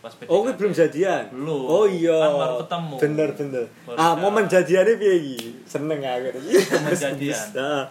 [0.01, 1.29] pas PDKT Oh, belum jadian.
[1.29, 1.61] Belum.
[1.69, 2.17] Oh iya.
[2.17, 2.95] Kan baru ketemu.
[2.97, 3.65] Bener bener.
[3.85, 5.37] Baru ah, momen jadiannya piye iki?
[5.61, 6.41] Seneng aku.
[6.41, 7.47] Momen jadian.
[7.53, 7.85] Nah.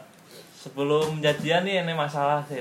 [0.60, 2.60] sebelum jadian nih ini masalah sih.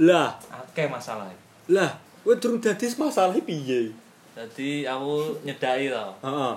[0.00, 1.28] Lah, akeh masalah
[1.66, 1.90] lah,
[2.22, 3.90] kowe durung dadi masalah piye?
[4.36, 6.52] jadi aku nyedai tau Heeh.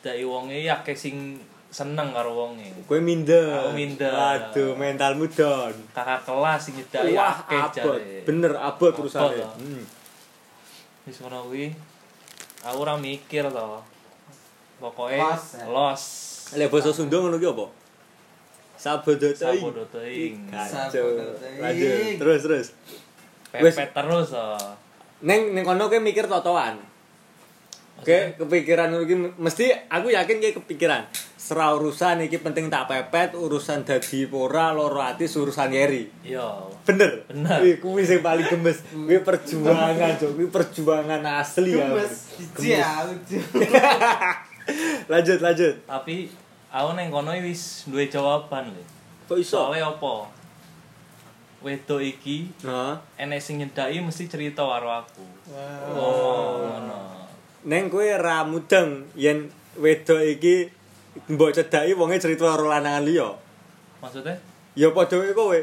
[0.00, 1.36] nyedai wonge ya akeh sing
[1.68, 3.68] seneng karo wonge Kowe minder.
[3.68, 4.08] Aku minder.
[4.08, 5.76] Aduh, mentalmu down.
[5.92, 8.00] kakak kelas sing nyedai Wah, akeh abot.
[8.24, 9.44] Bener abot terusane.
[9.60, 9.84] Hmm.
[11.04, 11.68] wis ngono kuwi
[12.60, 13.68] aku ora mikir to
[14.76, 15.64] pokoke Los, ya.
[15.68, 16.02] los
[16.56, 17.66] Lek basa Sunda ngono ki apa?
[18.78, 19.60] Sabodo teuing.
[19.60, 20.88] sabodo teuing Kacau.
[20.88, 21.60] Sabodo teuing.
[21.60, 22.16] Lanjut.
[22.16, 22.66] Terus terus.
[23.52, 24.46] Pepet terus to
[25.18, 26.78] Neng neng kono kowe mikir totoan.
[27.98, 31.02] Oke, kepikiran iki mesti aku yakin kayak kepikiran.
[31.34, 36.06] Serah urusan iki penting tak pepet, urusan dadi pora loro ati urusan yeri.
[36.22, 36.46] iya
[36.86, 37.26] Bener.
[37.26, 37.58] Bener.
[37.58, 38.86] Kuwi kuwi sing paling gemes.
[38.86, 40.30] Kuwi perjuangan, Cuk.
[40.38, 41.90] Kuwi perjuangan asli ya.
[41.90, 42.14] Gemes.
[42.38, 43.02] Iji ya,
[45.10, 45.74] lanjut, lanjut.
[45.82, 46.30] tapi
[46.68, 48.84] aku neng kono wis duwe jawaban le
[49.26, 49.68] Kok iso?
[49.68, 50.28] soalnya apa
[51.58, 52.94] wedok iki Heeh.
[53.18, 55.96] enek sing nyedaki mesti cerita karo aku Wow.
[55.96, 56.98] oh ngono
[57.68, 60.70] Neng kowe ra mudeng yen wedok iki
[61.28, 63.28] mbok cedaki wonge cerita karo lanangan liya.
[63.98, 64.38] maksudnya
[64.78, 65.58] Ya padha kowe.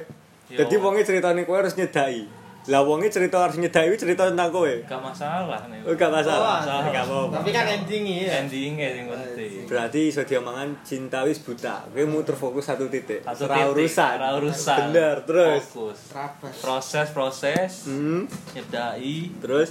[0.51, 2.27] Dadi wonge critane kowe harus nyedaki.
[2.65, 4.65] Lah wonge cerita harus nyedaki kuwi cerita tentang kowe.
[4.81, 6.59] gak masalah nih Oh, gak masalah.
[6.59, 6.89] masalah.
[6.89, 7.35] Gak apa-apa.
[7.37, 8.31] Tapi kan endingnya ya.
[8.41, 11.85] endingnya sing penting Berarti iso diomongan cinta wis buta.
[11.87, 13.21] Kowe mau terfokus satu titik.
[13.21, 14.13] Satu Ora titik, urusan.
[14.15, 15.61] ora urusan Bener, terus.
[15.67, 15.99] fokus
[16.57, 19.69] proses proses Hmm, nyedai terus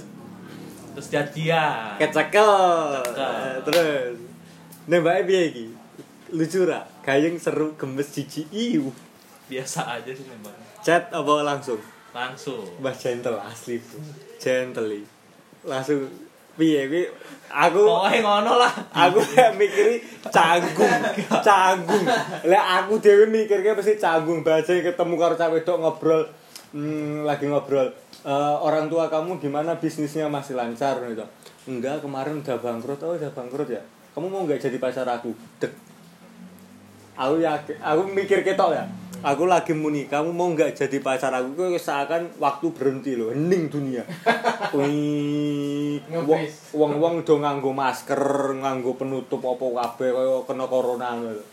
[0.91, 2.47] terus jadian kecekel.
[3.03, 3.31] Kecekel.
[3.35, 4.15] Eh, Terus
[4.85, 5.65] nembake piye iki?
[6.31, 6.79] Lucu ra?
[7.01, 8.87] Gayeng seru gemes jijik iu.
[9.45, 11.77] biasa aja sih nembak Chat apa langsung?
[12.15, 12.63] Langsung.
[12.79, 13.99] Mbah gentle asli, Bro.
[14.39, 15.07] Gentle iki.
[15.67, 16.07] Langsung
[16.55, 17.03] piye kuwi
[17.51, 18.71] aku pokoknya ngono lah.
[18.95, 19.19] Aku
[19.59, 19.99] mikiri
[20.31, 20.95] canggung
[21.43, 22.05] canggung.
[22.47, 26.23] Lek aku dewe mikirnya pasti canggung baca ketemu karo cewek wedok ngobrol
[26.71, 27.91] hmm, lagi ngobrol.
[28.23, 30.31] "Eh, orang tua kamu gimana bisnisnya?
[30.31, 31.27] Masih lancar gitu
[31.65, 32.99] enggak kemarin udah bangkrut.
[33.03, 33.81] Oh udah bangkrut ya?
[34.15, 35.35] Kamu mau nggak jadi pacar aku?
[35.59, 35.73] Dek.
[37.19, 38.85] Aku yakin aku mikir ketok ya
[39.21, 43.71] aku lagi muni kamu mau nggak jadi pacar aku kok seakan waktu berhenti loh hening
[43.71, 44.03] dunia.
[44.75, 46.01] Wih,
[46.75, 48.19] wong wong do nganggo masker
[48.59, 51.43] nganggo penutup apa kabeh kaya kena corona ngono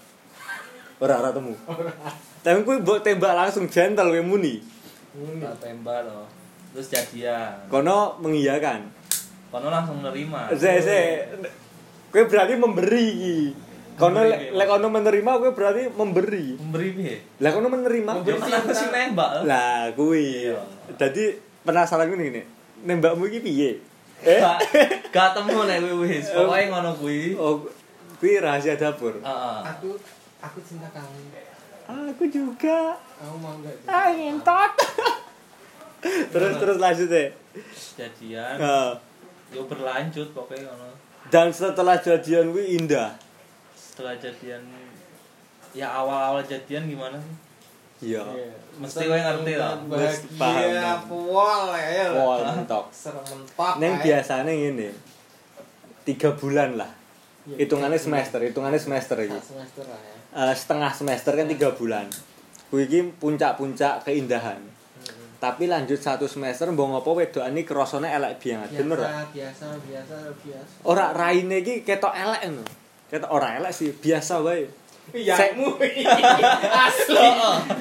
[1.02, 1.54] ora ora temu.
[2.42, 4.62] Tapi kuwi mbok tembak langsung gentle kowe muni.
[5.42, 6.26] Tak tembak loh
[6.72, 7.68] terus jadian.
[7.68, 8.86] Kono mengiyakan.
[9.50, 10.48] Kono langsung nerima.
[10.54, 10.98] Se se
[12.14, 13.36] kowe berarti memberi iki
[13.98, 16.46] kono Memberi, lek lek kono menerima kowe berarti memberi.
[16.56, 17.16] Memberi piye?
[17.40, 18.10] Lah kono menerima.
[18.24, 19.42] Ya kan aku sih nembak loh.
[19.48, 20.48] lah kuwi.
[20.48, 20.60] Iya.
[20.96, 21.24] jadi
[21.62, 22.44] penasaran gue nih
[22.84, 23.70] nembakmu iki piye?
[24.22, 24.40] Eh?
[25.14, 26.32] Gak temu nek kuwi wis.
[26.32, 27.36] Pokoknya ngono kuwi.
[27.36, 27.64] Oh
[28.20, 29.18] kuwi rahasia dapur.
[29.20, 29.58] Heeh.
[29.76, 29.96] Aku
[30.40, 31.40] aku cinta kamu.
[31.92, 32.96] aku juga.
[33.20, 33.76] Kamu mau enggak?
[33.90, 34.72] ah ngentot.
[36.34, 37.30] Terus terus lanjut deh
[37.96, 38.56] jadian.
[38.56, 38.96] Nah,
[39.52, 40.96] yo berlanjut pokoknya ngono.
[41.30, 43.14] Dan setelah jadian gue indah
[43.92, 44.62] setelah jadian
[45.72, 47.36] ya awal-awal jadian gimana sih
[48.08, 48.24] iya
[48.72, 49.76] Mesti kowe ngerti lah.
[49.84, 51.00] Wis paham, Bahagia, paham.
[51.12, 52.06] pual ya.
[52.16, 53.74] wah mentok Serem mentok.
[53.76, 54.02] neng ae.
[54.02, 54.88] biasanya ini
[56.02, 56.88] tiga bulan lah
[57.42, 60.16] Iya, hitungannya tiga semester hitungannya semester semester lah ya.
[60.48, 62.06] Eh, setengah semester kan tiga bulan
[62.72, 64.62] kuwi iki puncak-puncak keindahan
[65.36, 68.98] tapi lanjut satu semester mbok ngopo wedokan iki krasane elek banget bener?
[68.98, 70.74] Biasa, biasa, biasa, biasa.
[70.86, 72.64] ora raine iki ketok elek ngono
[73.12, 74.64] ketok ora elek sih biasa wae
[75.12, 75.76] Yangmu
[76.86, 77.26] asli.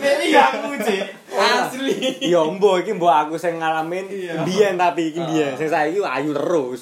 [0.02, 1.00] Ini yangmu sih.
[1.32, 2.18] Asli.
[2.28, 4.44] ya mbok iki mbok aku sing ngalamin Iya.
[4.44, 6.82] biyen tapi iki biyen sing saiki ayu terus.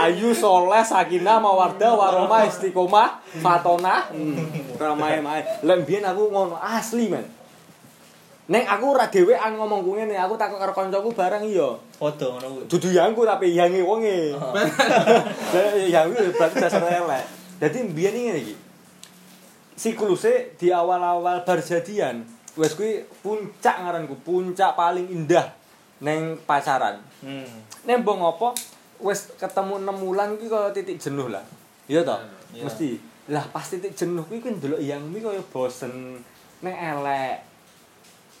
[0.00, 0.32] Ayu.
[0.32, 4.80] Soleh sakinah mawardah warahmah istiqomah fatona hmm.
[4.80, 7.35] ramae mae lek biyen aku ngono asli men
[8.46, 11.66] Neng aku ora dhewean ngomong ku ngene, aku takut karo kancaku bareng iya.
[11.98, 12.64] Foto ngono kuwi.
[12.70, 14.38] Dudu yangku tapi yange wonge.
[14.38, 17.26] Lah yang kuwi berarti dasar elek.
[17.58, 18.54] Dadi mbiyen ngene iki.
[19.74, 22.22] Siklusnya di awal-awal bar jadian,
[22.54, 25.50] wes kuwi puncak ngaranku, puncak paling indah
[25.98, 27.02] neng pacaran.
[27.26, 27.50] Hmm.
[27.82, 28.48] Neng mbok ngopo
[29.02, 31.42] wis ketemu 6 wulan kuwi kaya titik jenuh lah.
[31.90, 32.22] Iya toh?
[32.54, 32.62] Iya.
[32.62, 32.94] Mesti.
[33.26, 36.22] Lah pas titik jenuh kuwi kuwi ndelok yang mi kaya bosen,
[36.62, 37.55] neng elek.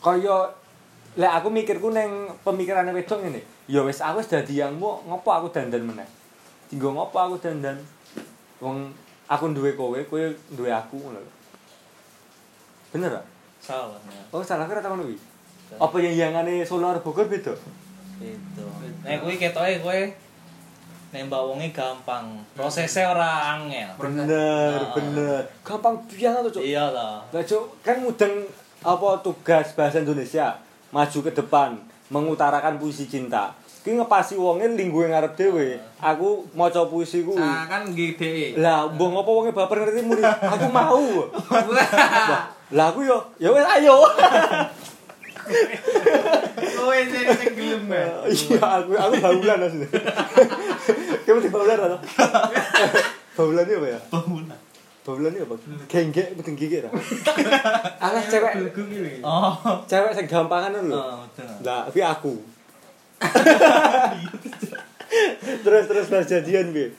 [0.00, 0.36] Kaya
[1.16, 3.40] lek aku mikirku neng pemikirannya wedok ngene.
[3.66, 6.06] Ya wis aku wis dadi yangmu, ngopo aku dandan meneh?
[6.70, 7.78] Tinggo ngopo aku dandan?
[8.62, 8.92] Wong
[9.26, 10.22] aku duwe kowe, kowe
[10.54, 11.18] duwe aku ngono.
[12.94, 13.26] Bener gak?
[13.58, 13.98] Salah.
[14.06, 14.22] Ya.
[14.30, 15.18] Oh, salah kira ngono kuwi.
[15.82, 17.50] Apa yang yangane Solo karo Bogor beda?
[18.22, 18.64] Itu.
[19.02, 20.00] Nek kuwi ketoke kowe
[21.10, 22.38] nembak wonge gampang.
[22.54, 23.88] Prosesnya ora angel.
[23.98, 24.92] Bener, Ah.
[24.94, 25.42] bener.
[25.64, 26.64] Gampang biasa tuh, Cuk.
[26.66, 27.24] Iya lah.
[27.32, 28.46] Lah, Cuk, kan mudeng
[28.84, 30.58] apa tugas bahasa Indonesia
[30.92, 31.78] maju ke depan
[32.12, 33.54] mengutarakan puisi cinta.
[33.86, 35.78] Ki ngepasi wonge linggue ngarep dhewe.
[36.02, 37.38] Aku maca puisi kuwi.
[37.38, 38.58] Nah, kan gede.
[38.58, 41.06] Lah, mbok ngopo wonge baper ngerti muni, aku mau.
[42.74, 44.02] Lah aku yo, ya wis ayo.
[46.58, 48.06] Kowe sing sing gelem ya.
[48.26, 49.86] Iya, aku aku baulan asli.
[51.22, 51.98] Kamu di baulan atau?
[53.38, 54.00] Baulan apa ya?
[54.10, 54.58] Baulan
[55.08, 55.54] ini apa?
[55.86, 56.90] Genggek, mungkin gigit lah.
[58.02, 58.52] Alah cewek.
[59.22, 59.54] Oh.
[59.90, 60.90] cewek yang gampangan lho.
[60.92, 61.46] Oh, betul.
[61.62, 62.34] Lah, tapi aku.
[65.64, 66.90] terus terus pas jadian bi.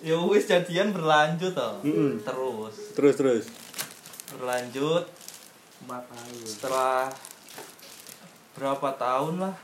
[0.00, 1.82] Ya wis jadian berlanjut toh.
[1.82, 2.22] Mm-mm.
[2.22, 3.44] Terus Terus terus.
[4.28, 5.04] berlanjut
[5.82, 6.34] 4 tahun.
[6.42, 7.06] setelah
[8.52, 9.54] berapa tahun lah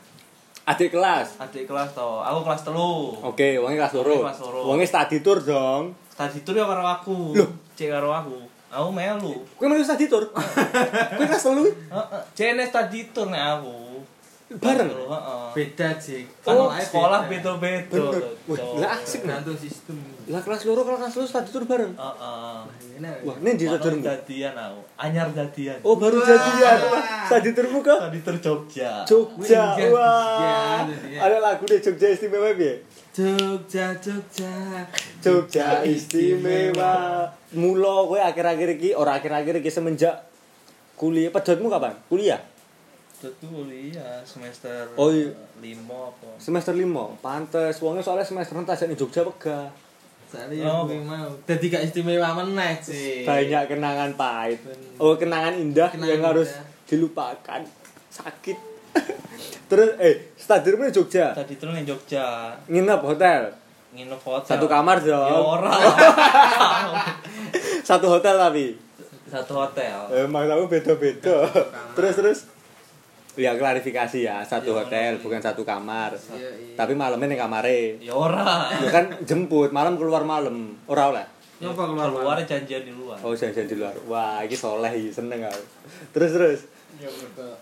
[0.62, 1.42] Adik kelas.
[1.42, 4.14] adik kelas toh aku kelas telu Oke, wongnya kelas loro.
[4.14, 4.60] Wonge kelas loro.
[4.62, 5.84] Wongnya study tour dong.
[6.12, 7.48] Tadi itu ya karo aku Loh?
[7.76, 8.36] cek karo aku
[8.72, 10.24] aku melu Kowe mau study tour?
[11.16, 13.76] Kowe kelas telu heeh tadi tur nek aku
[14.52, 14.88] bareng.
[14.92, 16.44] heeh Beda, Cik.
[16.44, 17.28] kan Oh, sekolah.
[17.28, 18.24] Cok.
[18.48, 19.36] Wah, lah asik nah.
[19.40, 19.96] Tergantung sistem.
[20.28, 21.92] Lah kelas loro kelas loro study tour bareng.
[21.92, 22.58] Heeh.
[23.24, 24.00] Wah, ini di saudaramu.
[24.00, 26.78] jadian aku anyar jadian Oh, baru jadian.
[27.28, 29.76] Study tourmu ke tadi tur Jogja Jogja.
[29.92, 30.84] Wah.
[31.20, 32.80] Ada lagu deh Jogja istimewa piye?
[33.12, 34.88] Jogja, Jogja.
[35.20, 37.28] Jogja istimewa.
[37.52, 40.24] Mula kowe akhir-akhir iki ora akhir-akhir iki semenjak
[40.96, 41.92] kuliah pedotmu kapan?
[42.08, 42.40] Kuliah?
[43.22, 45.30] itu kuliah semester Oh, iya.
[45.62, 47.22] lima apa Semester 5.
[47.22, 49.70] Pantes wonge soalnya semester entas ning Jogja wegah.
[50.26, 50.88] Soalnya Oh.
[50.88, 51.30] mau.
[51.44, 53.22] Dadi gak istimewa meneh, Cik.
[53.22, 54.58] Banyak kenangan pahit.
[54.98, 56.66] Oh, kenangan indah Kenangan yang harus indah.
[56.88, 57.62] dilupakan.
[58.10, 58.71] Sakit.
[59.70, 61.32] Terus eh stadirmu di Jogja.
[61.32, 63.48] tadi tur ning Jogja Nginep hotel.
[63.92, 65.44] nginep hotel Satu kamar ya dong.
[65.52, 65.72] ora
[67.82, 68.66] Satu hotel tapi.
[69.24, 71.48] satu hotel Emang kamu beda-beda.
[71.92, 72.38] Terus terus.
[73.32, 75.20] Ya klarifikasi ya, satu Iya, hotel iya.
[75.20, 76.12] bukan satu kamar.
[76.30, 76.76] Iya, iya.
[76.76, 77.96] Tapi malamnya ning kamare.
[77.96, 80.76] ya ora Ya kan jemput, malam keluar malam.
[80.84, 81.24] Ora oleh.
[81.56, 83.96] Nyoba keluar keluar janjian di luar Oh, jangan di luar.
[84.04, 85.64] Wah, ini soleh iki seneng aku.
[86.12, 86.60] Terus terus.
[86.98, 87.56] Ya betul.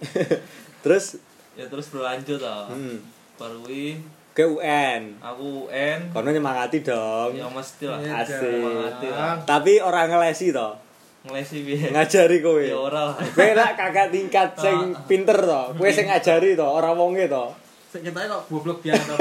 [0.00, 0.36] Gitu.
[0.84, 1.04] Terus
[1.52, 2.96] ya terus berlanjut toh hmm,
[3.36, 5.18] baru wi ke UN.
[5.20, 7.34] aku UN Kono nyemangati dong.
[7.34, 9.04] ya mesti lah Iya, Asik.
[9.04, 9.36] Lah.
[9.44, 10.78] Tapi orang ngelesi toh.
[11.20, 12.62] ngelesi piye Ngajari kowe.
[12.62, 15.76] ya ora lah Kowe nak kakak tingkat sing pinter toh.
[15.76, 17.52] Kowe sing ngajari toh, ora wonge toh.
[17.90, 19.12] Sik kita kok goblok biasa.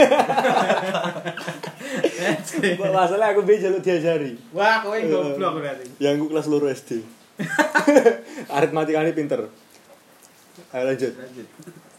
[2.80, 4.38] Masalah aku be jaluk diajari.
[4.52, 5.90] Wah, kowe goblok berarti.
[5.98, 6.92] Yang aku kelas loro SD.
[8.56, 9.50] Aritmatikane pinter.
[10.70, 11.14] Ayo lanjut.
[11.14, 11.48] Lanjut.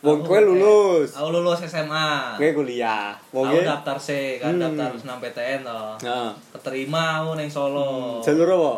[0.00, 1.12] Wong Aku- kowe lulus.
[1.12, 3.12] aku lulus SMA Kowe kuliah.
[3.12, 3.60] aku Wonge.
[3.62, 4.62] daftar C kan Hmm.
[4.72, 6.30] daftar senam PTN toh Heeh.
[6.50, 8.74] keterima aku neng Solo Jalur apa?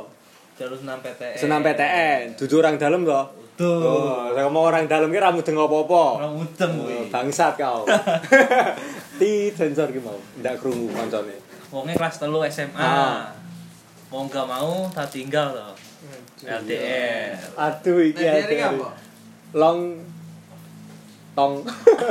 [0.53, 3.25] jalur senam PTN Senam PTN, dudu orang dalam toh.
[3.53, 6.03] tuh Oh, saya ngomong orang dalam ki ra mudeng apa-apa.
[6.19, 7.87] orang mudeng Oh, kuwi bangsat kau.
[9.19, 11.37] Ti sensor ki mau, ndak krungu kancane.
[11.69, 13.31] wonge kelas telu SMA Ah.
[14.09, 15.73] mau nggak mau tak tinggal toh
[16.43, 18.75] LDR Aduh iki LDR.
[18.75, 18.91] apa?
[19.53, 20.01] Long
[21.33, 21.65] tong.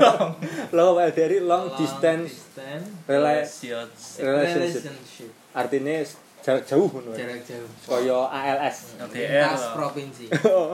[0.76, 1.42] Long apa LDR iki?
[1.42, 5.30] long distance distance rela- relationship relationship.
[5.52, 5.96] Artinya
[6.42, 7.16] jarak jauh ya.
[7.22, 7.70] Jarak jauh.
[7.86, 8.98] Kaya ALS.
[8.98, 10.26] LDR provinsi.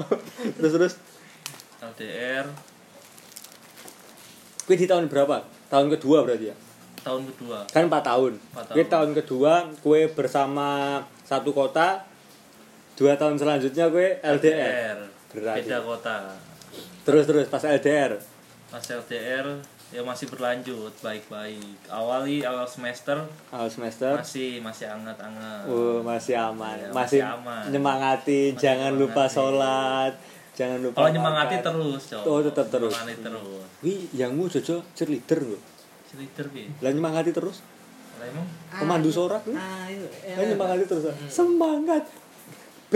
[0.56, 0.94] terus terus
[1.78, 2.46] LDR
[4.64, 5.44] kuwi di tahun berapa?
[5.68, 6.56] Tahun kedua berarti ya?
[6.98, 8.34] tahun kedua Kan 4 tahun.
[8.36, 8.92] Empat Kuwi tahun.
[8.92, 12.04] tahun kedua kue bersama satu kota.
[13.00, 14.98] Dua tahun selanjutnya kue LDR.
[15.32, 15.68] Berarti.
[15.68, 16.16] beda kota
[17.08, 18.20] Terus terus pas LDR.
[18.68, 19.48] pas LDR
[19.88, 23.16] ya masih berlanjut baik-baik awali awal semester
[23.48, 24.12] Awal semester.
[24.14, 26.76] masih masih anget-anget Oh, masih aman.
[26.76, 27.64] Iya, masih masih aman.
[27.72, 29.34] nyemangati, Masih jangan lupa nyemangati.
[29.34, 30.14] sholat.
[30.54, 30.98] Jangan lupa.
[30.98, 31.66] Kalau nyemangati makan.
[31.66, 32.24] terus, Cok.
[32.26, 32.92] Oh, tetap terus.
[32.92, 33.64] Nyemangati terus.
[33.80, 35.60] Wi, yangmu Jojo cheerleader lho.
[36.14, 36.68] Leader piye?
[36.82, 37.58] Lah nyemangati terus.
[38.18, 38.44] Lah emang
[38.74, 39.56] Pemandu sorak wi.
[39.56, 40.08] Ayo.
[40.28, 41.04] Kan nyemangati terus.
[41.06, 41.30] Hmm.
[41.30, 42.04] Semangat.
[42.88, 42.94] B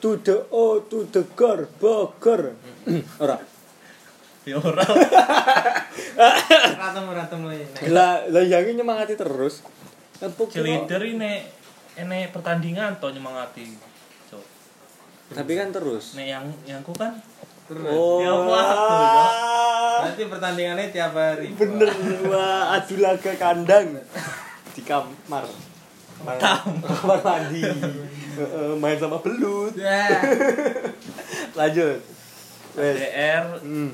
[0.00, 2.56] to the O to the gor Bogor.
[3.20, 3.36] Ora.
[4.46, 4.86] ya ora.
[6.80, 7.90] Ratemu ratemu ini.
[7.92, 9.60] Lah lah yangi nyemangati terus.
[10.22, 11.44] Empuk Cheerleader ini
[12.00, 13.76] ini pertandingan toh nyemangati.
[14.32, 14.44] Cok.
[15.36, 16.16] Tapi kan terus.
[16.16, 17.20] Nek yang yangku kan
[17.66, 17.90] Terus.
[17.90, 18.22] Oh.
[18.22, 19.32] Tiap waktu, Cok.
[19.96, 21.50] Berarti pertandingannya tiap hari.
[21.58, 21.90] Bener
[22.30, 23.98] wah adu laga kandang
[24.72, 25.44] di kamar.
[26.86, 27.62] Kamar mandi.
[28.76, 29.72] Main sama belut.
[29.74, 30.08] Ya.
[31.58, 31.98] Lanjut.
[32.74, 32.94] Wes.
[32.94, 33.90] LDR Hmm.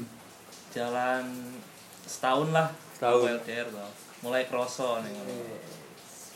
[0.68, 1.24] jalan
[2.02, 2.68] setahun lah.
[2.92, 3.38] Setahun.
[3.38, 3.90] LDR toh.
[4.20, 5.14] Mulai kroso nih.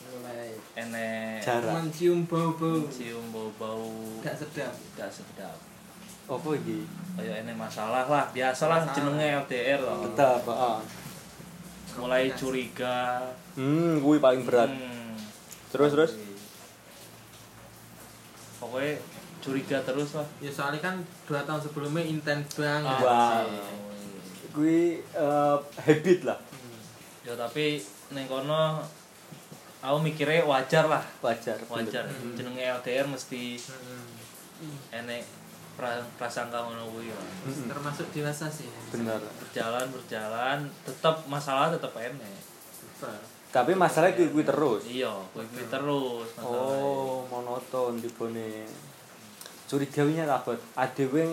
[0.08, 1.72] Mulai Enek Jarak.
[1.76, 2.86] mencium bau-bau.
[2.86, 3.90] cium bau-bau
[4.22, 4.70] Gak sedap.
[4.94, 5.58] gak sedap.
[6.26, 6.86] Apa iki?
[7.14, 10.02] Kayak ini masalah lah, biasalah jenenge LDR loh.
[10.04, 10.78] Tetap, heeh.
[11.96, 13.22] Mulai curiga.
[13.54, 14.68] Hmm, kuwi paling berat.
[14.68, 14.95] Hmm.
[15.68, 16.12] Terus terus.
[18.56, 18.94] Pokoknya
[19.38, 20.26] curiga terus lah.
[20.40, 23.00] Ya soalnya kan dua tahun sebelumnya intens banget.
[23.00, 23.44] Wah.
[23.44, 23.60] sih.
[24.50, 26.38] Kuwi eh, habit lah.
[27.22, 27.78] Ya tapi
[28.10, 28.80] neng kono
[29.78, 31.58] aku mikirnya wajar lah, Wajar.
[31.68, 32.06] wajar.
[32.06, 32.34] Hmm.
[32.34, 33.58] Jenenge LDR mesti
[34.56, 34.72] Hmm.
[34.88, 35.20] enek
[35.76, 37.28] pra, prasangka ngono kuwi lah.
[37.44, 37.68] Mm-mm.
[37.68, 38.72] Termasuk dewasa sih.
[38.88, 39.20] Bener.
[39.36, 42.40] Berjalan berjalan tetap masalah tetap enek.
[42.72, 43.20] Super.
[43.56, 44.84] Tapi masalahnya kuwi kuwi terus.
[44.84, 46.76] Iya, kuwi kuwi terus masalahnya.
[46.76, 48.68] Oh, monoton tibone.
[49.64, 50.60] Curigawinya kabut.
[50.76, 51.24] Adewe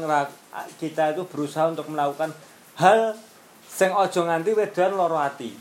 [0.80, 2.32] kita itu berusaha untuk melakukan
[2.80, 3.12] hal
[3.68, 5.52] sing aja nganti wedan loro ati.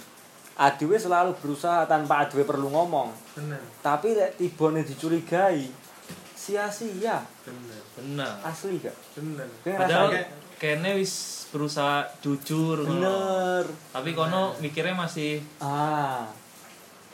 [0.54, 3.10] Adewe selalu berusaha tanpa adewe perlu ngomong.
[3.34, 3.58] Bener.
[3.82, 5.66] Tapi lek tibone dicurigai
[6.38, 7.26] sia-sia.
[7.42, 7.82] Bener.
[7.98, 8.32] Bener.
[8.46, 8.94] Asli gak?
[9.18, 9.50] Bener.
[9.66, 10.14] Padahal
[10.62, 13.66] kene wis berusaha jujur bener.
[13.90, 16.30] Tapi kono mikirnya masih Ah.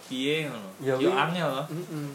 [0.09, 0.69] Piye ngono.
[0.81, 1.67] Ya, Yo angel loh.
[1.69, 2.11] Heeh.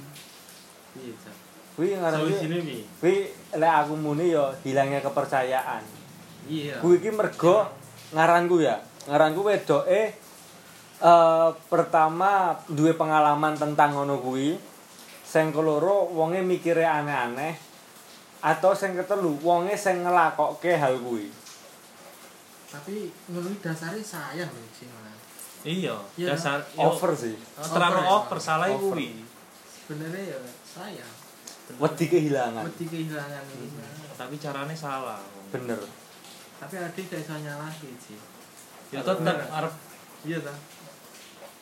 [0.94, 1.36] Iya, Cak.
[1.74, 2.78] Kuwi pi.
[3.02, 3.16] kuwi
[3.58, 5.82] lek aku muni ya hilangnya kepercayaan.
[6.46, 6.78] Iya.
[6.82, 7.66] Kuwi iki mergo
[8.14, 8.78] ngaranku ya.
[9.10, 10.08] Ngaranku wedoke eh
[11.70, 14.54] pertama duwe pengalaman tentang ngono kuwi.
[15.26, 17.58] Sing keloro wonge mikire aneh-aneh
[18.44, 21.34] atau sing ketelu wonge sing ngelakokke hal kuwi.
[22.70, 24.62] Tapi ngono dasare sayang lho
[24.94, 25.18] malah.
[25.64, 26.28] Iya, Iya.
[26.30, 27.36] dasar yo, Over sih.
[27.56, 28.12] terlalu Over ya.
[28.20, 29.24] over salah kuwi.
[29.64, 31.14] Sebenarnya ya sayang.
[31.80, 32.64] Wedi kehilangan.
[32.68, 33.68] Wedi kehilangan ini.
[34.14, 35.24] Tapi caranya salah.
[35.50, 35.80] Bener.
[36.60, 38.20] Tapi adik gak iso nyalahi sih.
[38.92, 39.40] Ya tetep Bener.
[39.50, 39.74] arep
[40.24, 40.56] Iya ta?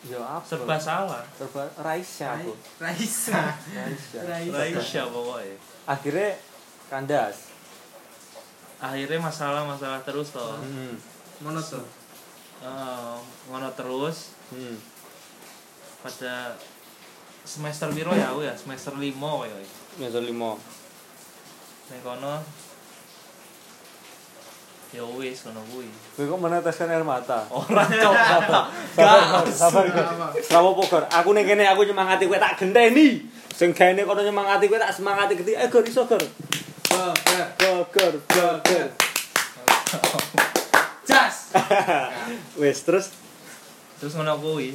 [0.01, 0.41] Ya apa?
[0.41, 1.21] serba salah.
[1.37, 2.57] serba Raisya aku.
[2.81, 3.53] Raisa.
[3.69, 4.19] Raisya.
[4.49, 5.57] Raisya pokoknya.
[5.85, 6.29] Akhirnya
[6.89, 7.53] kandas.
[8.77, 10.57] Akhirnya masalah-masalah terus toh.
[10.57, 10.97] Hmm.
[11.41, 11.61] Mono
[12.61, 13.15] Eh,
[13.49, 14.77] ngono terus Hmm.
[16.03, 16.53] pada
[17.41, 19.55] semester piro ya aku ya semester 5 ya
[19.97, 20.59] Meso limo.
[21.89, 22.37] ning kono
[24.91, 27.47] ya wis ngono kuwi Kowe kok meneteskan air mata?
[27.49, 28.15] ora cok
[28.93, 29.85] Sabar, sabar.
[30.43, 31.03] Sabar pokor.
[31.09, 33.23] Aku ning kene aku nyemangati kowe tak genteni.
[33.49, 35.55] Sing gaene kono nyemangati kowe tak semangati geti.
[35.57, 36.19] Eh gor iso gor.
[36.91, 38.85] Gor, gor, gor.
[41.05, 41.51] Jas.
[42.61, 43.09] Wes terus
[43.97, 44.73] terus ngono kuwi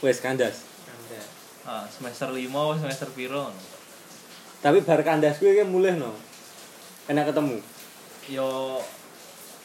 [0.00, 0.64] wes kandas.
[0.88, 1.20] Anda.
[1.66, 2.48] ah, semester 5
[2.80, 3.52] semester piro.
[4.60, 6.12] Tapi bar kandas kuwi ki mulih no.
[7.08, 7.58] Enak ketemu.
[8.28, 8.76] yo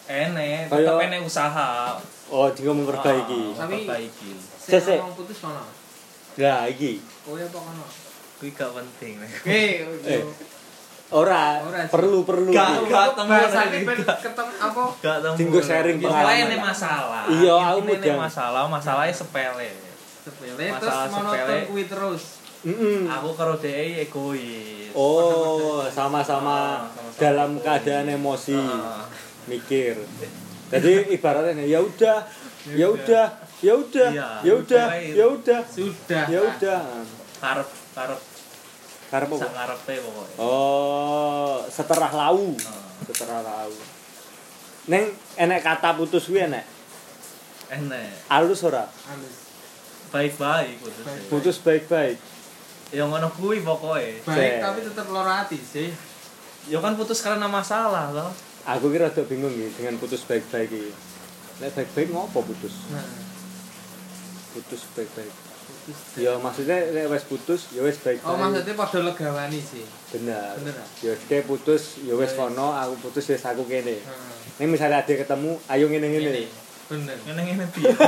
[0.07, 1.99] enek tetep enek usaha
[2.31, 3.59] Oh, dia memperbaiki.
[3.59, 5.67] Ah, Tapi- memperbaiki Sing ngomong putus kono.
[6.39, 7.03] Lah iki.
[7.27, 7.85] Kowe apa kono?
[8.39, 10.19] kuwi gak penting Eh.
[11.13, 12.49] Ora, perlu perlu.
[12.49, 13.13] Gak, gak.
[13.85, 14.17] ben gak.
[14.19, 14.83] ketemu apa?
[14.97, 16.41] gak temu Tinggal sharing Ya, pengalaman.
[16.43, 18.17] ini masalah Iya, aku mudeng.
[18.17, 19.69] masalah masalahnya sepele
[20.19, 21.67] Sepele terus Masalah monoton sepele.
[21.67, 22.23] kuwi terus.
[22.63, 23.05] Mm-mm.
[23.05, 27.63] aku karo dhek egois Oh, sama-sama Ah, sama-sama dalam egois.
[27.63, 29.03] keadaan emosi, Ah.
[29.45, 29.99] mikir.
[30.69, 32.23] Jadi ibaratnya ya udah,
[32.65, 33.25] ya udah,
[33.59, 36.25] ya udah, Iya, ya udah, ya udah, Sudah.
[36.25, 36.81] ya udah.
[37.35, 38.19] karep karep
[39.13, 39.37] Karep apa?
[39.37, 42.81] sak ngarepe pokoknya Oh, setelah lau, Ah.
[43.05, 43.69] setelah lau.
[44.83, 45.05] Neng
[45.35, 46.65] enek kata putus kuwi enek.
[47.69, 48.89] enek Alus ora?
[49.05, 49.35] Halus.
[50.09, 51.23] baik-baik putus Baik.
[51.27, 52.17] Putus baik-baik.
[52.89, 55.89] ya ngono kuwi pokoknya Baik tapi tetap loro hati sih.
[56.65, 58.29] ya kan putus karena masalah loh
[58.63, 60.89] Aku kira rada bingung iki dengan putus baik-baik iki.
[61.59, 62.87] Nek baik-baik ngopo putus?
[62.89, 63.03] Nah,
[64.51, 65.52] Putus baik-baik.
[65.83, 66.15] Putus.
[66.15, 68.23] Ya maksudnya nek wis putus ya wis baik.
[68.23, 69.83] Oh, maksudnya padha legawani sih.
[70.15, 70.55] bener.
[70.63, 70.87] Bener, ah?
[71.03, 71.11] Ya
[71.43, 72.39] putus ya wis Wis.
[72.39, 73.99] kono, aku putus wis aku kene.
[73.99, 74.63] Heeh.
[74.63, 76.31] Nek misalnya ada ketemu, ayo ngene-ngene.
[76.31, 76.47] Ini.
[76.87, 77.17] Bener.
[77.27, 77.91] ngene-ngene piye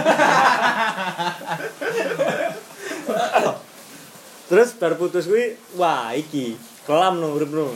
[4.46, 6.54] Terus bar putus kuwi wah iki
[6.86, 7.74] kelam no uripmu.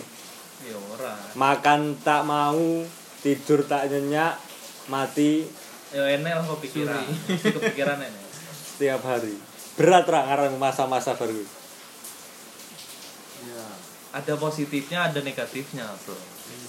[0.63, 2.85] ya ora Makan tak mau,
[3.25, 4.37] tidur tak nyenyak,
[4.91, 5.49] mati
[5.89, 7.01] ya enek lah kepikiran
[7.41, 8.25] kepikiran enek
[8.77, 9.33] setiap hari.
[9.79, 11.39] Berat ra ngarang masa-masa baru.
[13.39, 13.65] Iya.
[14.11, 16.17] ada positifnya ada negatifnya bro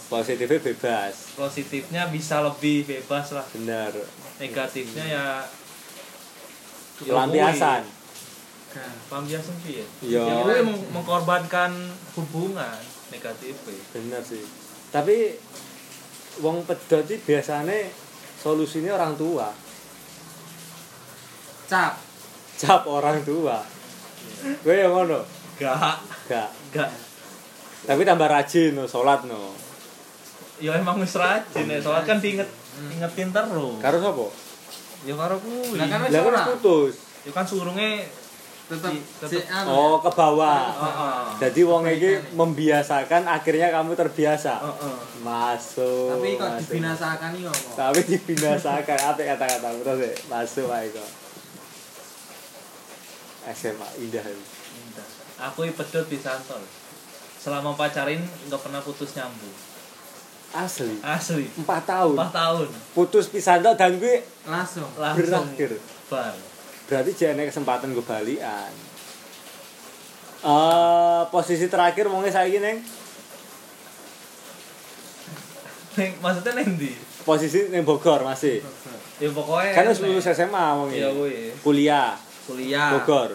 [0.08, 1.34] Positifnya bebas.
[1.34, 3.90] positifnya bisa lebih bebas lah Bener.
[4.36, 5.26] negatifnya ya
[7.00, 7.82] ya Pelampiasan.
[7.82, 8.86] Kuwi.
[9.08, 10.22] pelampiasan sih ya Iya.
[10.46, 11.72] ya meng- mengkorbankan
[12.14, 13.82] hubungan negatif ya.
[13.90, 14.44] Bener sih.
[14.90, 15.34] Tapi
[16.38, 17.90] wong pedot iki biasane
[18.36, 19.50] solusinya orang tua.
[21.66, 21.98] Cap.
[22.60, 23.58] Cap orang tua.
[24.60, 25.24] Gue yang ngono.
[25.56, 25.96] gak
[26.26, 26.48] Gak.
[26.70, 26.88] gak
[27.82, 29.52] Tapi tambah rajin no, salat no.
[30.56, 32.44] ya emang wis rajin ya soalnya kan diinget
[32.90, 34.26] ingetin terus Karo sapa?
[35.02, 36.94] ya karo kuwi Lah kan wis kan putus.
[37.22, 38.04] ya kan surunge
[38.68, 39.66] Tetep tetep- si anu.
[39.66, 40.70] Oh, ke bawah.
[40.70, 41.22] Heeh.
[41.40, 44.62] Jadi wong iki membiasakan akhirnya kamu terbiasa.
[44.62, 44.96] Heeh.
[45.20, 46.14] Masuk.
[46.14, 47.74] Tapi kok dibinasakan iki ngomong.
[47.74, 51.08] Tapi dibinasakan apa kata-kata terus ya, masuk ae kok.
[53.46, 54.44] SMA indah itu.
[54.78, 55.08] Indah.
[55.46, 56.60] Aku i pedot di santol.
[57.36, 59.56] Selama pacarin nggak pernah putus nyambung.
[60.50, 60.98] Asli.
[61.00, 61.46] Asli.
[61.56, 62.16] 4 tahun.
[62.18, 62.68] 4 tahun.
[62.92, 64.90] Putus pisan tok dan gue Langsung.
[64.94, 65.78] Langsung berakhir.
[66.06, 66.34] bar.
[66.84, 68.72] Berarti jangan kesempatan gue balikan.
[70.40, 72.80] Eh posisi terakhir wongnya saiki neng
[75.90, 76.94] Neng, maksudnya neng di?
[77.20, 78.64] posisi neng Bogor masih.
[79.20, 81.14] Ya pokoknya Kan harus lulus SMA wong Iya ini.
[81.14, 81.36] kuwi.
[81.60, 82.16] Kuliah
[82.50, 82.98] Kuliah.
[82.98, 83.30] Bogor.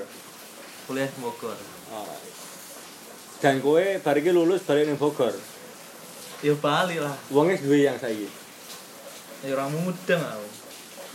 [0.86, 1.56] Kuliah Bogor.
[1.90, 2.16] Oh.
[3.40, 5.32] Dan kowe bar iki lulus balik ning Bogor.
[6.44, 7.16] Ya balik lah.
[7.32, 8.28] Wongnya duwe yang saiki.
[9.42, 10.48] Ya orang muda aku.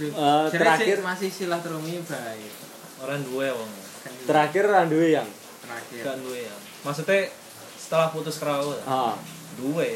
[0.00, 0.08] Eh,
[0.48, 2.52] Jadi terakhir sih masih silaturahmi baik.
[3.04, 3.68] Orang dua wong.
[4.00, 5.28] Kan terakhir ra duwe yang.
[5.60, 6.02] terakhir.
[6.02, 6.54] Gak dua ya.
[6.82, 7.20] Maksudnya
[7.76, 9.14] setelah putus kerawu Ah.
[9.60, 9.86] dua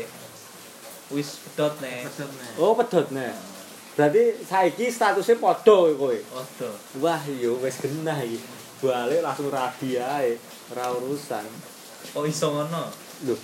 [1.09, 2.05] wis pedot nih.
[2.05, 2.51] Pedot nih.
[2.61, 3.33] Oh, pedot nih.
[3.95, 6.17] Berarti saiki statusnya padha kowe.
[6.19, 6.71] Odo.
[6.99, 8.43] Wah, yo wis genah iki.
[8.83, 10.35] Balik langsung rabi ae,
[10.75, 11.47] ora urusan.
[12.19, 12.91] Oh iso ngono.
[13.31, 13.41] Loh.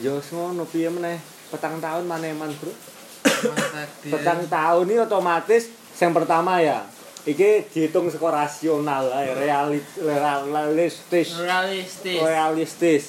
[0.00, 1.20] Yo wis ngono piye meneh?
[1.52, 2.72] Petang tahun maneman, Bro.
[4.08, 5.68] Petang tahun ini otomatis
[6.00, 6.82] yang pertama ya.
[7.24, 11.36] Iki dihitung skor rasional ae, realis, realistis.
[11.40, 12.20] realistis.
[12.20, 13.02] realistis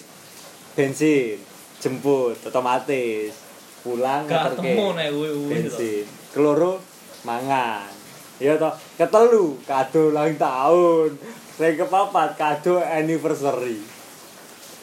[0.75, 1.39] bensin
[1.79, 3.31] jemput otomatis
[3.79, 5.09] pulang Gak ngeterke temu nek
[5.47, 6.05] bensin
[6.35, 6.83] keloro
[7.23, 7.87] mangan.
[8.43, 11.15] Ya toh ketelu kado ulang tahun.
[11.55, 13.79] Saya kepapat kado anniversary.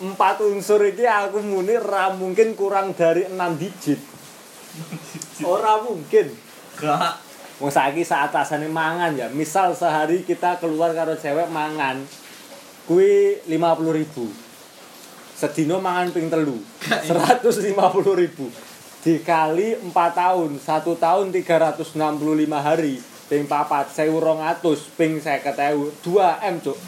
[0.00, 4.00] Empat unsur ini aku muni ra mungkin kurang dari enam digit.
[5.44, 6.32] Ora mungkin.
[6.80, 7.12] Gak.
[7.60, 9.28] Wong saiki saat atasane mangan ya.
[9.28, 12.00] Misal sehari kita keluar karo cewek mangan
[12.88, 14.24] kuwi 50.000 ribu.
[15.36, 16.56] Sedino mangan ping telu
[16.88, 17.76] 150.000
[18.16, 18.46] ribu
[19.02, 21.98] Dikali 4 tahun 1 tahun 365
[22.54, 23.02] hari.
[23.26, 24.62] Ping papat 1200
[24.94, 26.78] Ping 50.000 2 M cuk.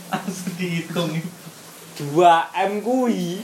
[0.59, 1.11] Dihitung.
[1.95, 2.11] 2
[2.71, 3.39] M kuwi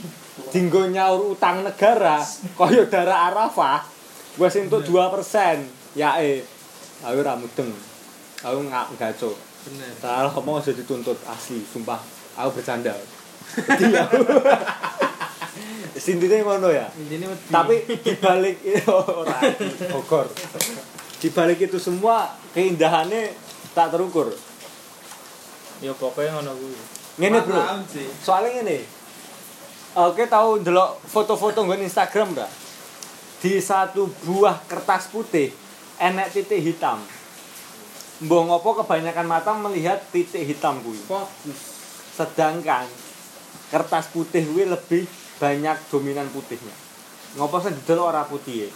[0.51, 2.19] Dinggo nyaur utang negara
[2.59, 3.79] Kaya darah Arafah
[4.35, 6.43] Wes entuk 2% Ya eh
[7.01, 7.71] Aku ora mudeng.
[8.43, 9.93] Aku nggak gaco Bener.
[10.01, 12.01] Salah ngomong aja dituntut asli, sumpah.
[12.33, 12.97] Aku bercanda.
[16.01, 16.89] Sintine ngono ya.
[16.97, 17.21] Wedi.
[17.53, 18.57] Tapi dibalik
[18.89, 19.37] ora
[19.93, 20.33] Bogor.
[21.21, 23.37] Dibalik itu semua keindahannya
[23.77, 24.33] tak terukur.
[25.77, 26.77] Ya pokoknya ngono kuwi.
[27.21, 27.61] Ngene, Bro.
[28.25, 28.77] Soalnya ngene.
[29.93, 32.49] Oke tahu ndelok foto-foto nggon Instagram ora?
[33.45, 35.53] Di satu buah kertas putih
[36.01, 36.97] enek titik hitam.
[38.25, 40.97] Mbok ngopo kebanyakan mata melihat titik hitam kuwi.
[41.05, 41.69] Fokus.
[42.11, 42.85] sedangkan
[43.71, 45.07] kertas putih kuwi lebih
[45.41, 46.75] banyak dominan putihnya.
[47.41, 48.69] Ngopo sing didol ora putih?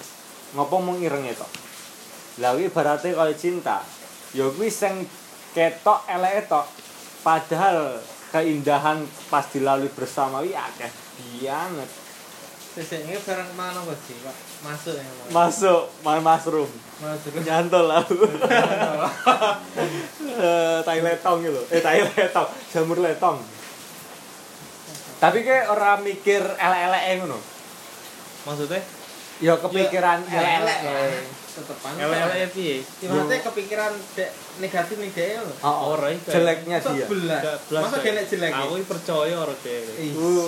[0.57, 1.51] Ngopo mung irenge tok
[2.41, 3.86] lha kuwi ibarate kaya cinta.
[4.34, 5.05] Ya kuwi sing
[5.53, 6.66] ketok eleke tok
[7.22, 8.01] padahal
[8.34, 10.91] keindahan pas dilalui bersama kuwi akeh
[11.45, 11.89] banget.
[12.76, 14.36] Sesek ini barang mana kok sih, Pak?
[14.68, 15.32] Masuk ya, Pak.
[15.32, 16.68] masuk main mushroom.
[16.99, 17.32] Masuk.
[17.45, 18.03] nyantol lah.
[20.36, 21.61] Eh, tai letong gitu.
[21.72, 22.43] Eh tai letong.
[22.76, 23.39] Jamur letong
[25.26, 27.38] tapi kayak orang mikir elek-elek ngono.
[28.44, 28.82] Maksudnya?
[29.38, 30.78] Ya kepikiran Ya, elek elek.
[30.86, 31.34] lah.
[31.52, 31.92] Tetepan.
[31.98, 32.78] elek-elek piye?
[33.02, 33.92] Ibaratnya kepikiran
[34.58, 35.54] negatif nih dia lho.
[35.62, 36.30] Oh, Ora iki.
[36.30, 37.08] jeleknya Masa dia.
[37.76, 38.52] Masa kena jelek.
[38.54, 39.92] aku percaya ora dhewe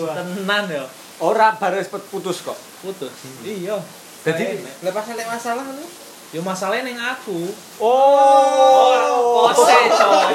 [0.08, 0.84] tenan ya.
[1.18, 2.56] Ora baris putus kok.
[2.78, 3.12] putus?
[3.42, 3.80] Iya.
[4.22, 5.90] Jadi- Lepas elek masalah nih.
[6.28, 7.40] ya masalahnya ning aku.
[7.80, 9.80] Oh, kose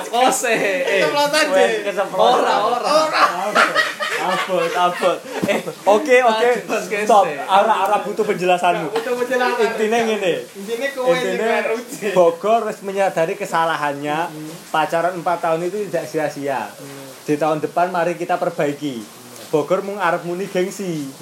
[0.08, 1.46] kose eh Keceplosan.
[1.52, 1.70] Deh.
[1.84, 2.40] keceplosan.
[2.40, 2.54] ora.
[2.64, 3.62] Ora
[4.22, 5.16] Abot, abot.
[5.44, 6.50] Eh, oke, oke.
[7.02, 7.26] Stop.
[7.26, 8.88] Ora ora butuh penjelasanmu.
[8.90, 9.66] Udah penjelasan.
[9.66, 10.34] Intinya ngene.
[10.54, 12.12] Intinya kowe sing.
[12.12, 14.30] Bogor wis menyadari kesalahannya.
[14.70, 16.70] Pacaran 4 tahun itu tidak sia-sia.
[17.22, 19.02] Di tahun depan mari kita perbaiki.
[19.48, 21.12] Bogor mung arep muni gengsi.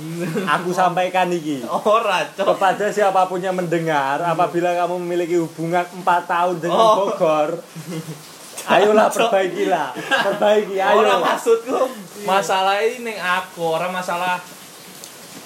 [0.46, 1.66] Aku sampaikan iki.
[1.66, 7.11] ora cok Kepada siapa pun yang mendengar, apabila kamu memiliki hubungan 4 tahun dengan Oh.
[7.11, 7.59] Bogor,
[8.66, 9.88] ayolah perbaikilah.
[9.96, 10.98] Perbaiki, ayo.
[10.98, 11.78] ora maksudku
[12.22, 14.36] masalah ini ning aku ora masalah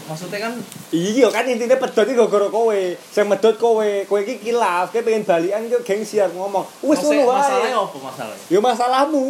[0.05, 0.53] maksudnya kan
[0.91, 2.81] Iya kan intinya pedot iki gara-gara kowe.
[3.05, 6.63] Sing medot kowe, kowe iki kilaf, kowe pengen balikan ki gengsi arep ngomong.
[6.81, 7.41] Maksudnya ngono wae.
[7.41, 9.25] masalahnya apa masalahnya Ya masalahmu.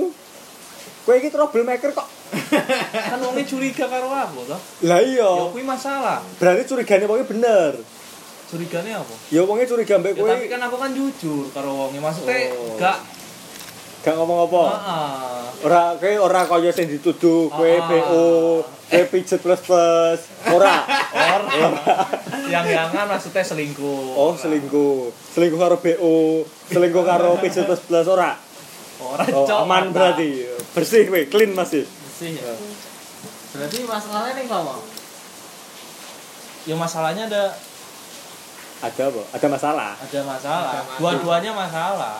[1.04, 2.08] Kowe iki troublemaker kok.
[3.10, 5.30] kan wongnya curiga karo aku toh Lah ya iya.
[5.46, 7.78] kuwi masalah Berarti curigane wonge bener.
[8.44, 10.28] curigane apa Ya wonge curiga mbek ya, kowe.
[10.28, 12.74] tapi kan aku kan jujur karo wongnya maksudnya Oh.
[12.74, 12.98] gak
[14.04, 14.64] gak ngomong apa.
[14.68, 15.32] Heeh.
[15.64, 17.64] Ora kowe ora kaya sing dituduh kowe.
[17.88, 18.24] PO,
[18.62, 20.20] kowe pijet plus plus.
[20.46, 20.84] Ora.
[21.14, 21.40] Or,
[22.46, 24.12] yang jangan maksudnya selingkuh.
[24.12, 25.08] Oh, selingkuh.
[25.32, 28.36] Selingkuh karo BO, selingkuh karo pijet plus plus ora.
[28.94, 29.64] Orang Oh, cok.
[29.64, 30.44] aman berarti.
[30.70, 31.88] Bersih kowe, clean masih.
[32.14, 32.36] Sih.
[32.36, 32.52] ya.
[33.50, 34.76] Berarti masalahnya nih kamu.
[36.64, 37.44] Ya masalahnya ada
[38.80, 39.22] Ada apa?
[39.32, 39.90] Ada masalah.
[39.96, 40.72] ada masalah.
[40.76, 40.98] Masalah.
[41.00, 42.16] Dua-duanya masalah.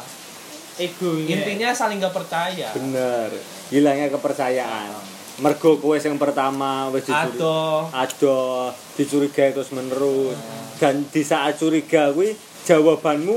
[0.77, 2.68] Ego Intinya saling gak percaya.
[2.72, 3.31] Bener.
[3.70, 4.91] Hilangnya kepercayaan.
[5.35, 7.91] Mergo kowe yang pertama wis dicuri- Aduh.
[7.91, 10.39] Aduh, dicurigai terus menerus.
[10.77, 13.35] Dan di saat curiga kuwi jawabanmu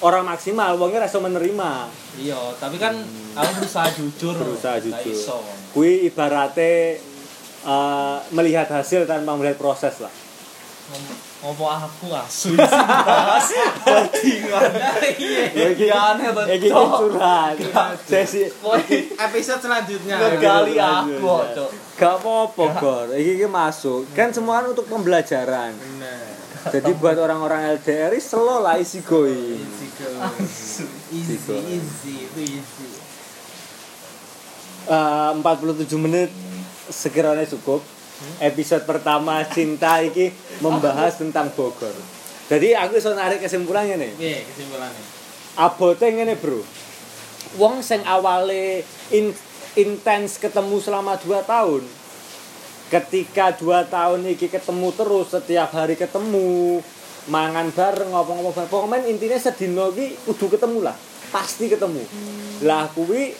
[0.00, 1.88] orang maksimal, wongnya rasa menerima.
[2.16, 2.96] Iya, tapi kan
[3.34, 4.36] aku berusaha jujur.
[4.36, 5.40] Berusaha jujur.
[5.72, 6.96] Kuwi ibaratnya
[7.64, 10.12] eh, melihat hasil tanpa melihat proses lah.
[10.92, 13.52] Ngom- Ngopo aku asu bahas
[13.84, 14.64] bajingan.
[15.76, 16.32] Iya, aneh
[16.72, 16.88] Cok.
[17.04, 17.60] curhat.
[18.00, 18.48] Sesi
[19.12, 20.16] Episode selanjutnya.
[20.16, 21.20] ngegali aku,
[21.52, 21.70] Cok.
[22.00, 23.06] Gak apa-apa, Gor.
[23.12, 24.08] Iki iki masuk.
[24.16, 25.76] Kan semua untuk pembelajaran.
[26.72, 29.60] Jadi buat orang-orang LDR ini slow lah isi goy.
[29.60, 30.08] Easy go.
[30.40, 32.88] Easy, easy, itu easy.
[34.88, 36.32] Eh, 47 menit
[36.88, 37.84] sekiranya cukup.
[38.38, 40.30] Episode pertama cinta iki
[40.62, 41.92] membahas tentang Bogor.
[42.46, 44.12] Jadi aku iso narik kesimpulannya nih.
[44.14, 45.04] Oke, kesimpulannya.
[45.58, 46.62] Abote ngene, Bro.
[47.58, 49.34] Wong sing awale in-
[49.74, 51.82] intens ketemu selama 2 tahun.
[52.92, 56.78] Ketika 2 tahun iki ketemu terus setiap hari ketemu,
[57.26, 58.70] mangan bareng ngomong-ngomong bareng.
[58.70, 60.96] Pokoknya intinya sedino iki kudu ketemu lah.
[61.34, 62.04] Pasti ketemu.
[62.62, 63.34] Lah kuwi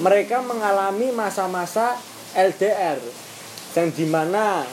[0.00, 2.00] mereka mengalami masa-masa
[2.32, 3.25] LDR
[3.76, 4.64] yang di mana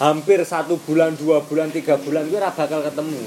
[0.00, 3.22] hampir satu bulan dua bulan tiga bulan gue ora bakal ketemu.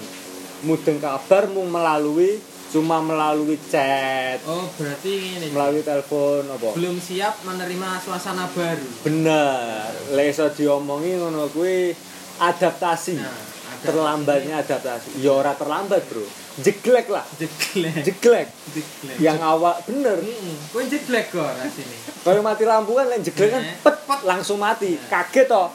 [0.66, 4.42] Mudeng kabar mung melalui cuma melalui chat.
[4.48, 5.48] Oh, berarti ini.
[5.54, 6.70] melalui telepon apa?
[6.74, 8.88] Belum siap menerima suasana baru.
[9.06, 9.90] bener.
[10.18, 11.94] Leso diomongi ngono kuwi
[12.42, 13.22] adaptasi.
[13.22, 13.38] Nah,
[13.86, 15.22] terlambatnya adaptasi.
[15.22, 17.24] Ya ora terlambat bro jeglek lah.
[17.40, 18.04] Jeglek.
[18.04, 18.48] jeglek.
[18.76, 19.16] Jeglek.
[19.24, 20.20] yang awak bener.
[20.20, 20.56] Heeh.
[20.76, 21.96] Kowe jeglek kok rasine.
[22.28, 23.76] kalau mati lampu kan lain jeglek kan Eh.
[23.80, 25.00] pet langsung mati.
[25.08, 25.72] Kaget toh.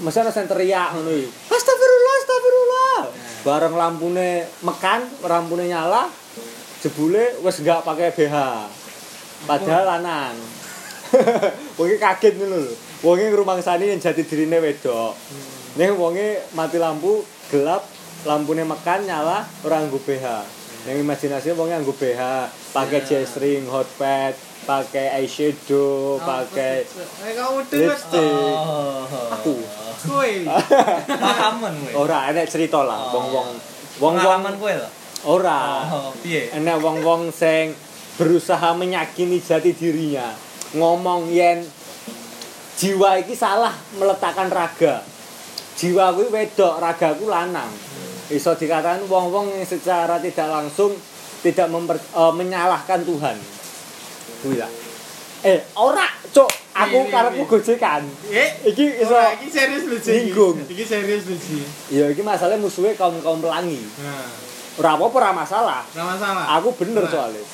[0.00, 1.28] Mesti ana teriak ngono iki?
[1.52, 2.98] Astagfirullah astagfirullah.
[3.44, 6.08] Bareng lampune mekan lampune nyala
[6.80, 8.36] jebule wis enggak pakai BH
[9.44, 10.36] padahal lanang
[11.78, 12.74] wonge kaget ngono lho.
[13.04, 15.12] Wonge ngrumangsani yang jati dirine wedok.
[15.76, 17.20] Ning wonge mati lampu
[17.52, 17.84] gelap
[18.22, 20.26] lampune mekan nyala ora nggo BH
[20.82, 22.20] yang imajinasi wonge nggo BH
[22.70, 23.20] pakai Ya.
[23.20, 26.84] G-string hot pad pakai eyeshadow pakai
[27.22, 29.08] Eh kamu dengar lipstick Oh.
[29.32, 29.54] Aku.
[30.00, 30.32] kowe.
[31.24, 31.92] Pahaman kowe.
[31.98, 33.18] ora enek cerita lah Oh.
[33.18, 33.48] wong-wong
[33.98, 34.88] wong-wong Pengalaman kowe lho.
[35.26, 36.48] ora Oh, piye?
[36.50, 37.72] enek wong-wong sing
[38.16, 40.28] berusaha menyakini jati dirinya
[40.70, 41.64] ngomong yen
[42.76, 45.00] jiwa iki salah meletakkan raga
[45.74, 47.68] jiwa kuwi wedok ragaku lanang
[48.30, 50.94] iso dikatakan wong-wong yang secara tidak langsung
[51.40, 53.36] tidak memper- eh, menyalahkan Tuhan
[54.40, 54.70] kuwi lah
[55.40, 57.50] eh ora cok aku Wi, wi, karepku wi.
[57.50, 59.96] gojekan Eh, iki iso iki serius lu.
[59.96, 60.56] Nyinggung.
[60.62, 61.58] Iki serius lu Ji.
[61.90, 64.28] ya iki masalahnya musuhnya kaum-kaum pelangi Nah,
[64.76, 66.44] ora apa-apa ora masalah enggak masalah.
[66.54, 67.10] aku bener Nah.
[67.10, 67.44] soalnya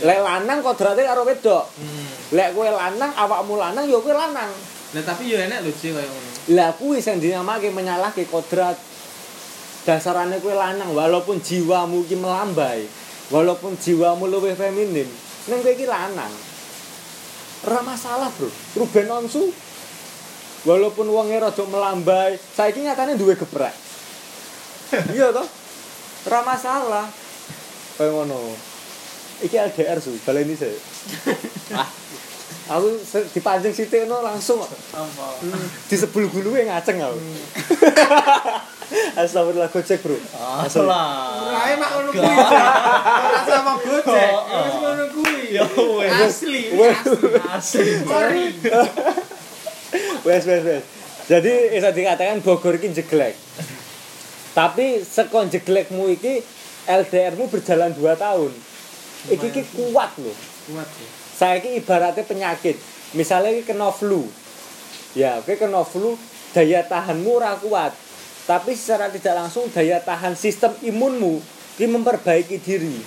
[0.00, 2.08] lek lanang kodrate karo wedok Hmm.
[2.32, 4.48] lek kowe lanang awakmu lanang ya kowe lanang
[4.92, 6.30] Lah tapi yo enak lho Ji koyo ngono.
[6.52, 8.78] lah kuwi sing dinamake menyalahke kodrat
[9.82, 12.86] dasarane kowe lanang walaupun jiwamu iki melambai,
[13.34, 15.06] walaupun jiwamu luwih feminim,
[15.50, 16.30] ning kowe iki lanang.
[17.62, 18.50] Ora masalah, Bro.
[18.74, 19.50] Ruben Onsu
[20.66, 23.74] walaupun wonge rada melambai, saiki nyatane duwe geprek.
[25.14, 25.46] iya toh?
[26.30, 27.06] Ora masalah.
[27.98, 28.54] Kayak ngono.
[29.42, 30.70] Iki LDR su, baleni sih.
[31.80, 31.88] ah.
[32.78, 32.94] Aku
[33.34, 34.70] dipancing sithik ngono langsung kok.
[34.94, 35.26] Apa?
[35.42, 37.18] Hmm, disebul guluwe ngaceng aku.
[39.16, 40.16] Astagfirullah gojek, Bro.
[40.36, 40.80] Asli.
[40.84, 41.52] Alah.
[41.52, 42.36] Ora mak ngono kuwi.
[42.36, 44.30] Ora sama gojek.
[44.32, 44.64] Oh.
[44.64, 45.42] Wis ngono kuwi.
[45.52, 46.10] Ya wes.
[46.12, 46.62] Asli.
[47.48, 47.92] Asli.
[48.04, 48.44] Sorry.
[50.24, 50.84] Wes wes wes.
[51.28, 53.38] Jadi bisa dikatakan Bogor iki jeglek.
[54.52, 56.44] Tapi sekon jeglekmu iki
[56.84, 58.52] LDR-mu berjalan 2 tahun.
[59.32, 60.36] Iki iki kuat loh.
[60.68, 61.08] Kuat ya.
[61.32, 62.76] Saiki ibaratnya penyakit.
[63.16, 64.28] Misalnya iki kena flu.
[65.12, 66.16] Ya, oke kena flu,
[66.56, 67.92] daya tahanmu ora kuat.
[68.42, 71.38] Tapi secara tidak langsung daya tahan sistem imunmu
[71.78, 72.98] ki memperbaiki diri.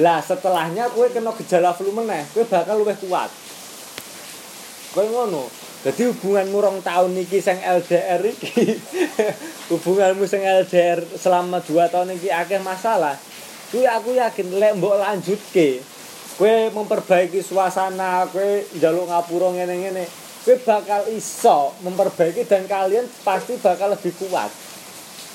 [0.00, 3.30] Lah setelahnya kue kena gejala flu meneh, kue bakal luwih kuat.
[4.96, 5.46] Kue ngono.
[5.84, 8.72] Jadi hubunganmu rong tahun iki sing LDR iki
[9.70, 13.20] hubunganmu sing LDR selama 2 tahun iki akeh masalah.
[13.68, 15.84] Kuwi aku yakin lek mbok lanjutke
[16.34, 20.02] kue memperbaiki suasana, kue njaluk ngapura ngene-ngene,
[20.44, 24.52] kue bakal iso memperbaiki dan kalian pasti bakal lebih kuat.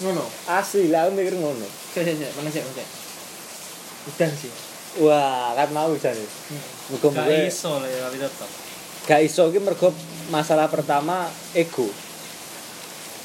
[0.06, 0.24] Ngono.
[0.48, 1.66] Asli lah aku mikir ngono.
[1.92, 2.50] Sik sik, mana.
[4.08, 4.54] Udah sih.
[5.02, 6.22] Wah, kan mau jane.
[6.22, 7.14] Hmm.
[7.14, 8.50] Gak iso lah ya, tapi tetep.
[9.10, 9.90] gak iso ki mergo
[10.30, 11.26] masalah pertama
[11.58, 11.90] ego.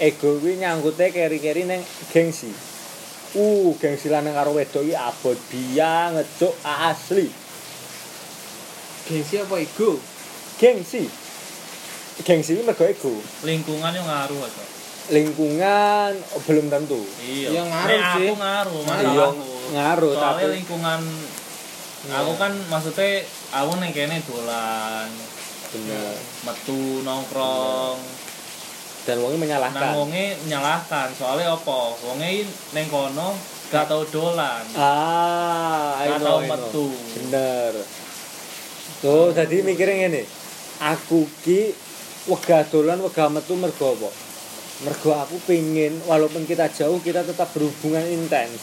[0.01, 2.49] Ego kuwi nyangkute keri-keri ning gengsi.
[3.37, 7.29] Uh, gengsi lanang karo wedok iki abot biang ngecuk asli.
[9.05, 10.01] Gengsi apa ego?
[10.57, 11.24] Gengsi.
[12.21, 13.11] Gengsi iki mergo ego.
[13.43, 14.65] Lingkungan yang ngaruh aja.
[15.11, 17.01] Lingkungan oh, belum tentu.
[17.21, 17.49] Iya.
[17.51, 18.25] Iya, ngaruh Nek sih.
[18.25, 19.03] Aku ngaruh, Ngaruh.
[19.03, 19.27] Iya,
[19.73, 21.01] ngaruh Soalnya tapi lingkungan
[22.05, 22.21] Iya.
[22.21, 25.09] aku kan maksudnya aku neng kene dolan
[25.67, 26.13] bener.
[26.45, 27.97] metu nongkrong
[29.03, 29.89] Dan wonge nang menyalahkan.
[29.97, 33.33] wonge menyalahkan soalnya apa wonge neng kono
[33.67, 37.73] gak tau dolan Ah, gak tau metu Bener.
[39.01, 40.23] Tuh, jadi mikirnya ngene.
[40.83, 41.73] Aku ki
[42.25, 44.11] wegah dolan wegah metu mergo apa?
[44.85, 48.61] Mergo aku pingin walaupun kita jauh kita tetap berhubungan intens.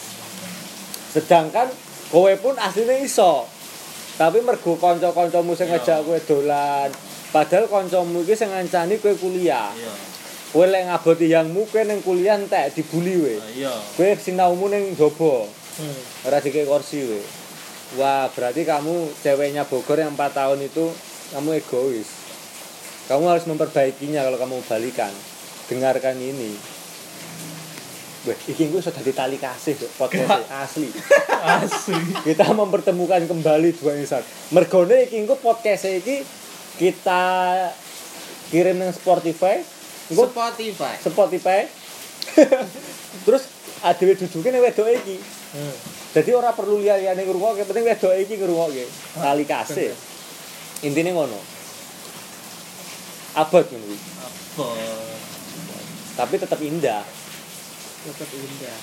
[1.12, 1.68] Sedangkan
[2.08, 3.46] kowe pun aslinya iso.
[4.16, 5.80] Tapi mergo kanca-kancamu sing Iya.
[5.80, 6.88] ngajak kowe dolan,
[7.32, 9.72] padahal kancamu iki sing ngancani kowe kuliah.
[9.72, 9.92] iya
[10.52, 13.34] Kowe lek ngaboti yangmu kowe ning kuliah entek dibuli we.
[13.40, 15.48] Nah, iya Kowe sinaumu ning jaba.
[15.72, 16.28] Hmm.
[16.28, 17.20] ora dikek kursi we.
[17.96, 20.92] Wah, berarti kamu ceweknya Bogor yang 4 tahun itu
[21.32, 22.21] kamu egois.
[23.10, 25.12] Kamu harus memperbaikinya kalau kamu balikan.
[25.66, 26.54] Dengarkan ini.
[28.22, 30.86] Weh, iki gue sudah ditali kasih podcast asli.
[31.42, 34.22] asli Kita mempertemukan kembali dua insan.
[34.54, 36.22] Mergone iki engko podcast iki
[36.78, 37.22] kita
[38.54, 39.58] kirim nang Spotify.
[40.14, 40.94] Engko Spotify.
[41.02, 41.60] Spotify.
[43.26, 43.42] Terus
[43.82, 45.18] adewe duduke ning wedoke iki.
[45.58, 45.74] Hmm.
[46.14, 48.86] Jadi ora perlu liya-liyane ngrungokke, penting wedoke iki ngrungokke.
[49.18, 49.90] Tali kasih.
[50.86, 51.51] Intine ngono.
[53.32, 54.66] Abot ngono apa
[56.12, 57.00] Tapi tetap indah.
[58.04, 58.78] Tetep indah.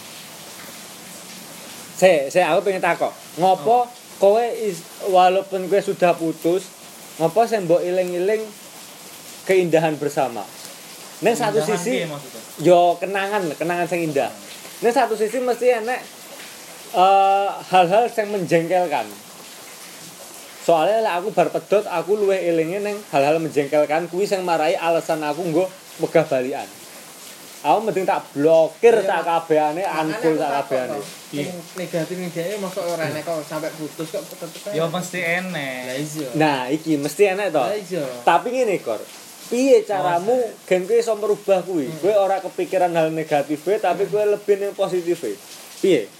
[1.94, 3.14] Saya, saya aku pengen takok.
[3.38, 3.86] Ngopo
[4.18, 6.66] kowe is- walaupun kowe sudah putus,
[7.22, 8.42] ngopo saya mbok iling-iling
[9.46, 10.42] keindahan bersama?
[11.20, 12.08] Neng satu sisi
[12.64, 14.32] yo kenangan kenangan sing indah
[14.80, 16.00] ini satu sisi mesti enek
[16.96, 19.04] eh, hal-hal yang menjengkelkan
[20.60, 25.24] soalnya lah aku bar pedot aku luwih elinge neng hal-hal menjengkelkan kuwi sing marai alasan
[25.24, 25.66] aku nggo
[26.04, 26.68] megah balian
[27.64, 31.00] aku mending tak blokir Iya, tak kabehane unfollow tak kabehane.
[31.04, 35.80] Sing negatif negatif masuk ora enek kok sampai putus kok tetep ya mesti enek.
[36.00, 36.30] Iya.
[36.40, 37.64] nah iki mesti enek to.
[37.68, 38.06] Iya.
[38.24, 39.02] tapi ngene kor
[39.50, 41.90] piye caramu gen kowe iso merubah kuwi?
[42.00, 45.20] Kowe ora kepikiran hal negatif tapi kowe lebih ning positif
[45.84, 46.19] piye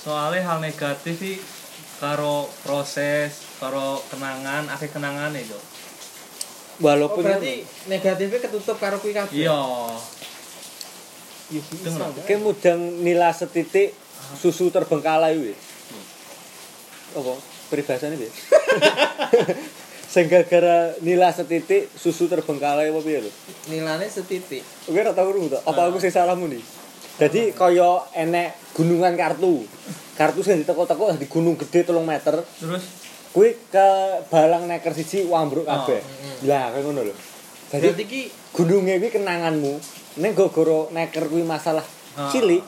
[0.00, 1.36] soalnya hal negatif sih
[1.96, 5.58] karo proses karo kenangan akhir kenangan itu
[6.80, 9.36] Oh, walaupun berarti negatifnya ketutup karo kuwi kabeh.
[9.36, 9.52] iya
[11.52, 11.60] Iya.
[11.60, 12.24] Mbak.
[12.24, 13.92] Kayak mudang nila setitik
[14.32, 15.60] susu terbengkalai wis.
[17.12, 17.36] Apa?
[17.68, 18.30] Peribahasane piye?
[20.08, 23.30] Sing gara nila setitik susu terbengkalai apa piye lho?
[23.68, 24.64] Nilainya setitik.
[24.88, 25.58] Oke ora tau krungu to.
[25.60, 26.62] Apa aku sing salahmu nih?
[27.20, 29.68] Jadi kaya enek gunungan kartu.
[30.16, 32.40] Kartu sing diteko-teko di gunung gede 3 meter.
[32.40, 32.84] terus
[33.30, 33.88] Kuwi ke
[34.26, 36.02] balang neker siji wambruk kabeh.
[36.02, 37.14] Oh, Lah kayak ngono lho.
[37.70, 39.72] Jadi Berarti ki gunungnya kuwi kenanganmu.
[40.18, 41.84] Ning gogoro neker kuwi masalah
[42.18, 42.26] Ah.
[42.26, 42.64] cilik.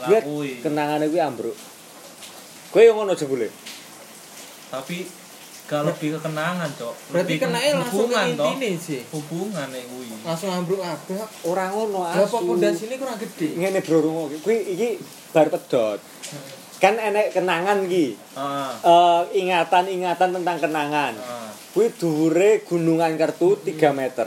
[0.00, 1.56] Lah Kuwi kenangannya kuwi ambruk.
[2.72, 3.52] Kowe yo ngono jebule.
[4.72, 5.04] Tapi
[5.70, 6.94] gak lebih ke kenangan, Cok.
[7.14, 8.54] berarti kenanya langsung ke hubungan, toh.
[8.82, 9.00] sih.
[9.14, 10.10] Hubungan nih kuwi.
[10.26, 11.22] Langsung ambruk kabeh.
[11.46, 12.26] Ora ngono asu.
[12.26, 13.54] kok pondasine kurang gede.
[13.54, 14.98] ngene bro rungo kuwi iki
[15.30, 16.02] bar pedot.
[16.82, 18.18] Kan enek kenangan iki.
[18.34, 18.74] Ah.
[18.82, 21.14] Eh, ingatan-ingatan tentang kenangan.
[21.22, 21.54] Ah.
[21.70, 24.26] Kuwi dhuwure gunungan kertu 3 meter.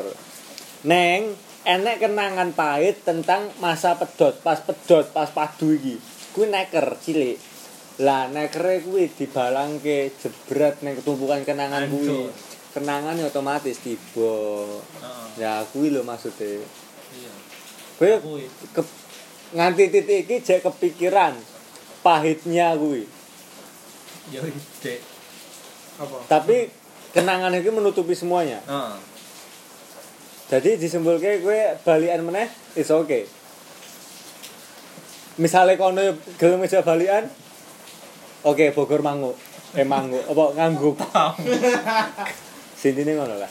[0.88, 1.36] Neng
[1.68, 6.00] enek kenangan pahit tentang masa pedot, pas pedot, pas padu iki.
[6.32, 7.36] Kuwi neker cilik.
[8.02, 12.34] Lah nekere kuwi dibalangke jebret ning ketumpukan kenangan kuwi.
[12.74, 14.34] Kenangan ya otomatis tiba.
[14.98, 15.30] Ah.
[15.38, 16.66] Ya kuwi lho maksudnya.
[17.14, 17.34] Iya.
[18.18, 18.50] Kuwi.
[18.74, 19.02] ke-
[19.54, 21.38] nganti titik iki jek kepikiran
[22.02, 23.06] pahitnya kuwi.
[24.34, 24.96] Ya ide.
[26.02, 26.18] Apa?
[26.26, 26.74] Tapi
[27.14, 28.58] kenangan iki menutupi semuanya.
[28.66, 28.98] Ah.
[30.50, 33.30] Jadi disimpulke kowe balikan meneh is okay.
[35.38, 36.02] Misale kono
[36.42, 37.30] gelem meja balikan
[38.44, 39.32] Oke, Bogor mangu.
[39.72, 41.00] Eh mangu, apa ngangguk.
[42.80, 43.48] Sintine ngono lah.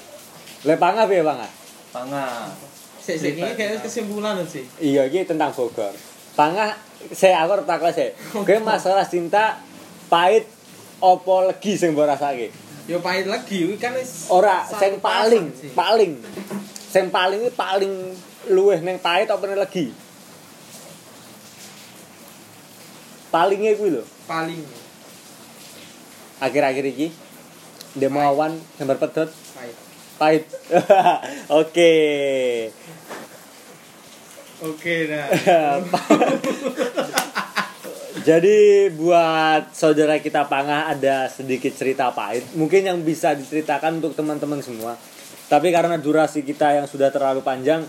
[0.68, 1.49] Le pangah piye pangah?
[1.90, 2.53] Pangah.
[3.01, 4.62] Sik sik iki kayak kesimpulan sih.
[4.78, 5.97] Iya, iki tentang Bogor.
[6.36, 6.76] Pangah
[7.11, 7.90] saya aku arep takon.
[8.45, 9.59] Kowe masalah cinta
[10.12, 10.45] pahit
[11.01, 12.53] opo legi sing mbok rasake?
[12.84, 16.20] Yo pahit lagi kuwi kan wis Ora sing paling, paling.
[16.93, 18.12] Sing paling iki paling
[18.53, 19.88] luweh ning pahit apa ning legi?
[23.32, 24.05] Palingnya kuwi lho.
[24.32, 24.61] paling
[26.43, 27.14] Akhir-akhir iki
[27.95, 29.76] Demo awan gambar pedot pahit.
[30.18, 30.45] pahit.
[31.62, 31.93] Oke.
[34.62, 35.26] Oke dah.
[38.22, 42.47] Jadi buat saudara kita Pangah ada sedikit cerita pahit.
[42.55, 44.95] Mungkin yang bisa diceritakan untuk teman-teman semua.
[45.51, 47.82] Tapi karena durasi kita yang sudah terlalu panjang,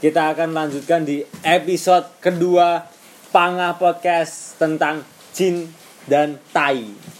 [0.00, 2.88] kita akan lanjutkan di episode kedua
[3.30, 5.04] Pangah Podcast tentang
[5.36, 5.68] Jin
[6.08, 7.15] dan Tai.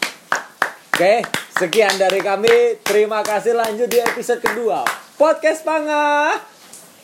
[0.96, 1.20] Oke,
[1.60, 2.80] sekian dari kami.
[2.80, 4.80] Terima kasih lanjut di episode kedua.
[5.20, 6.40] Podcast Pangah.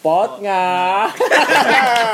[0.01, 1.12] Potngah.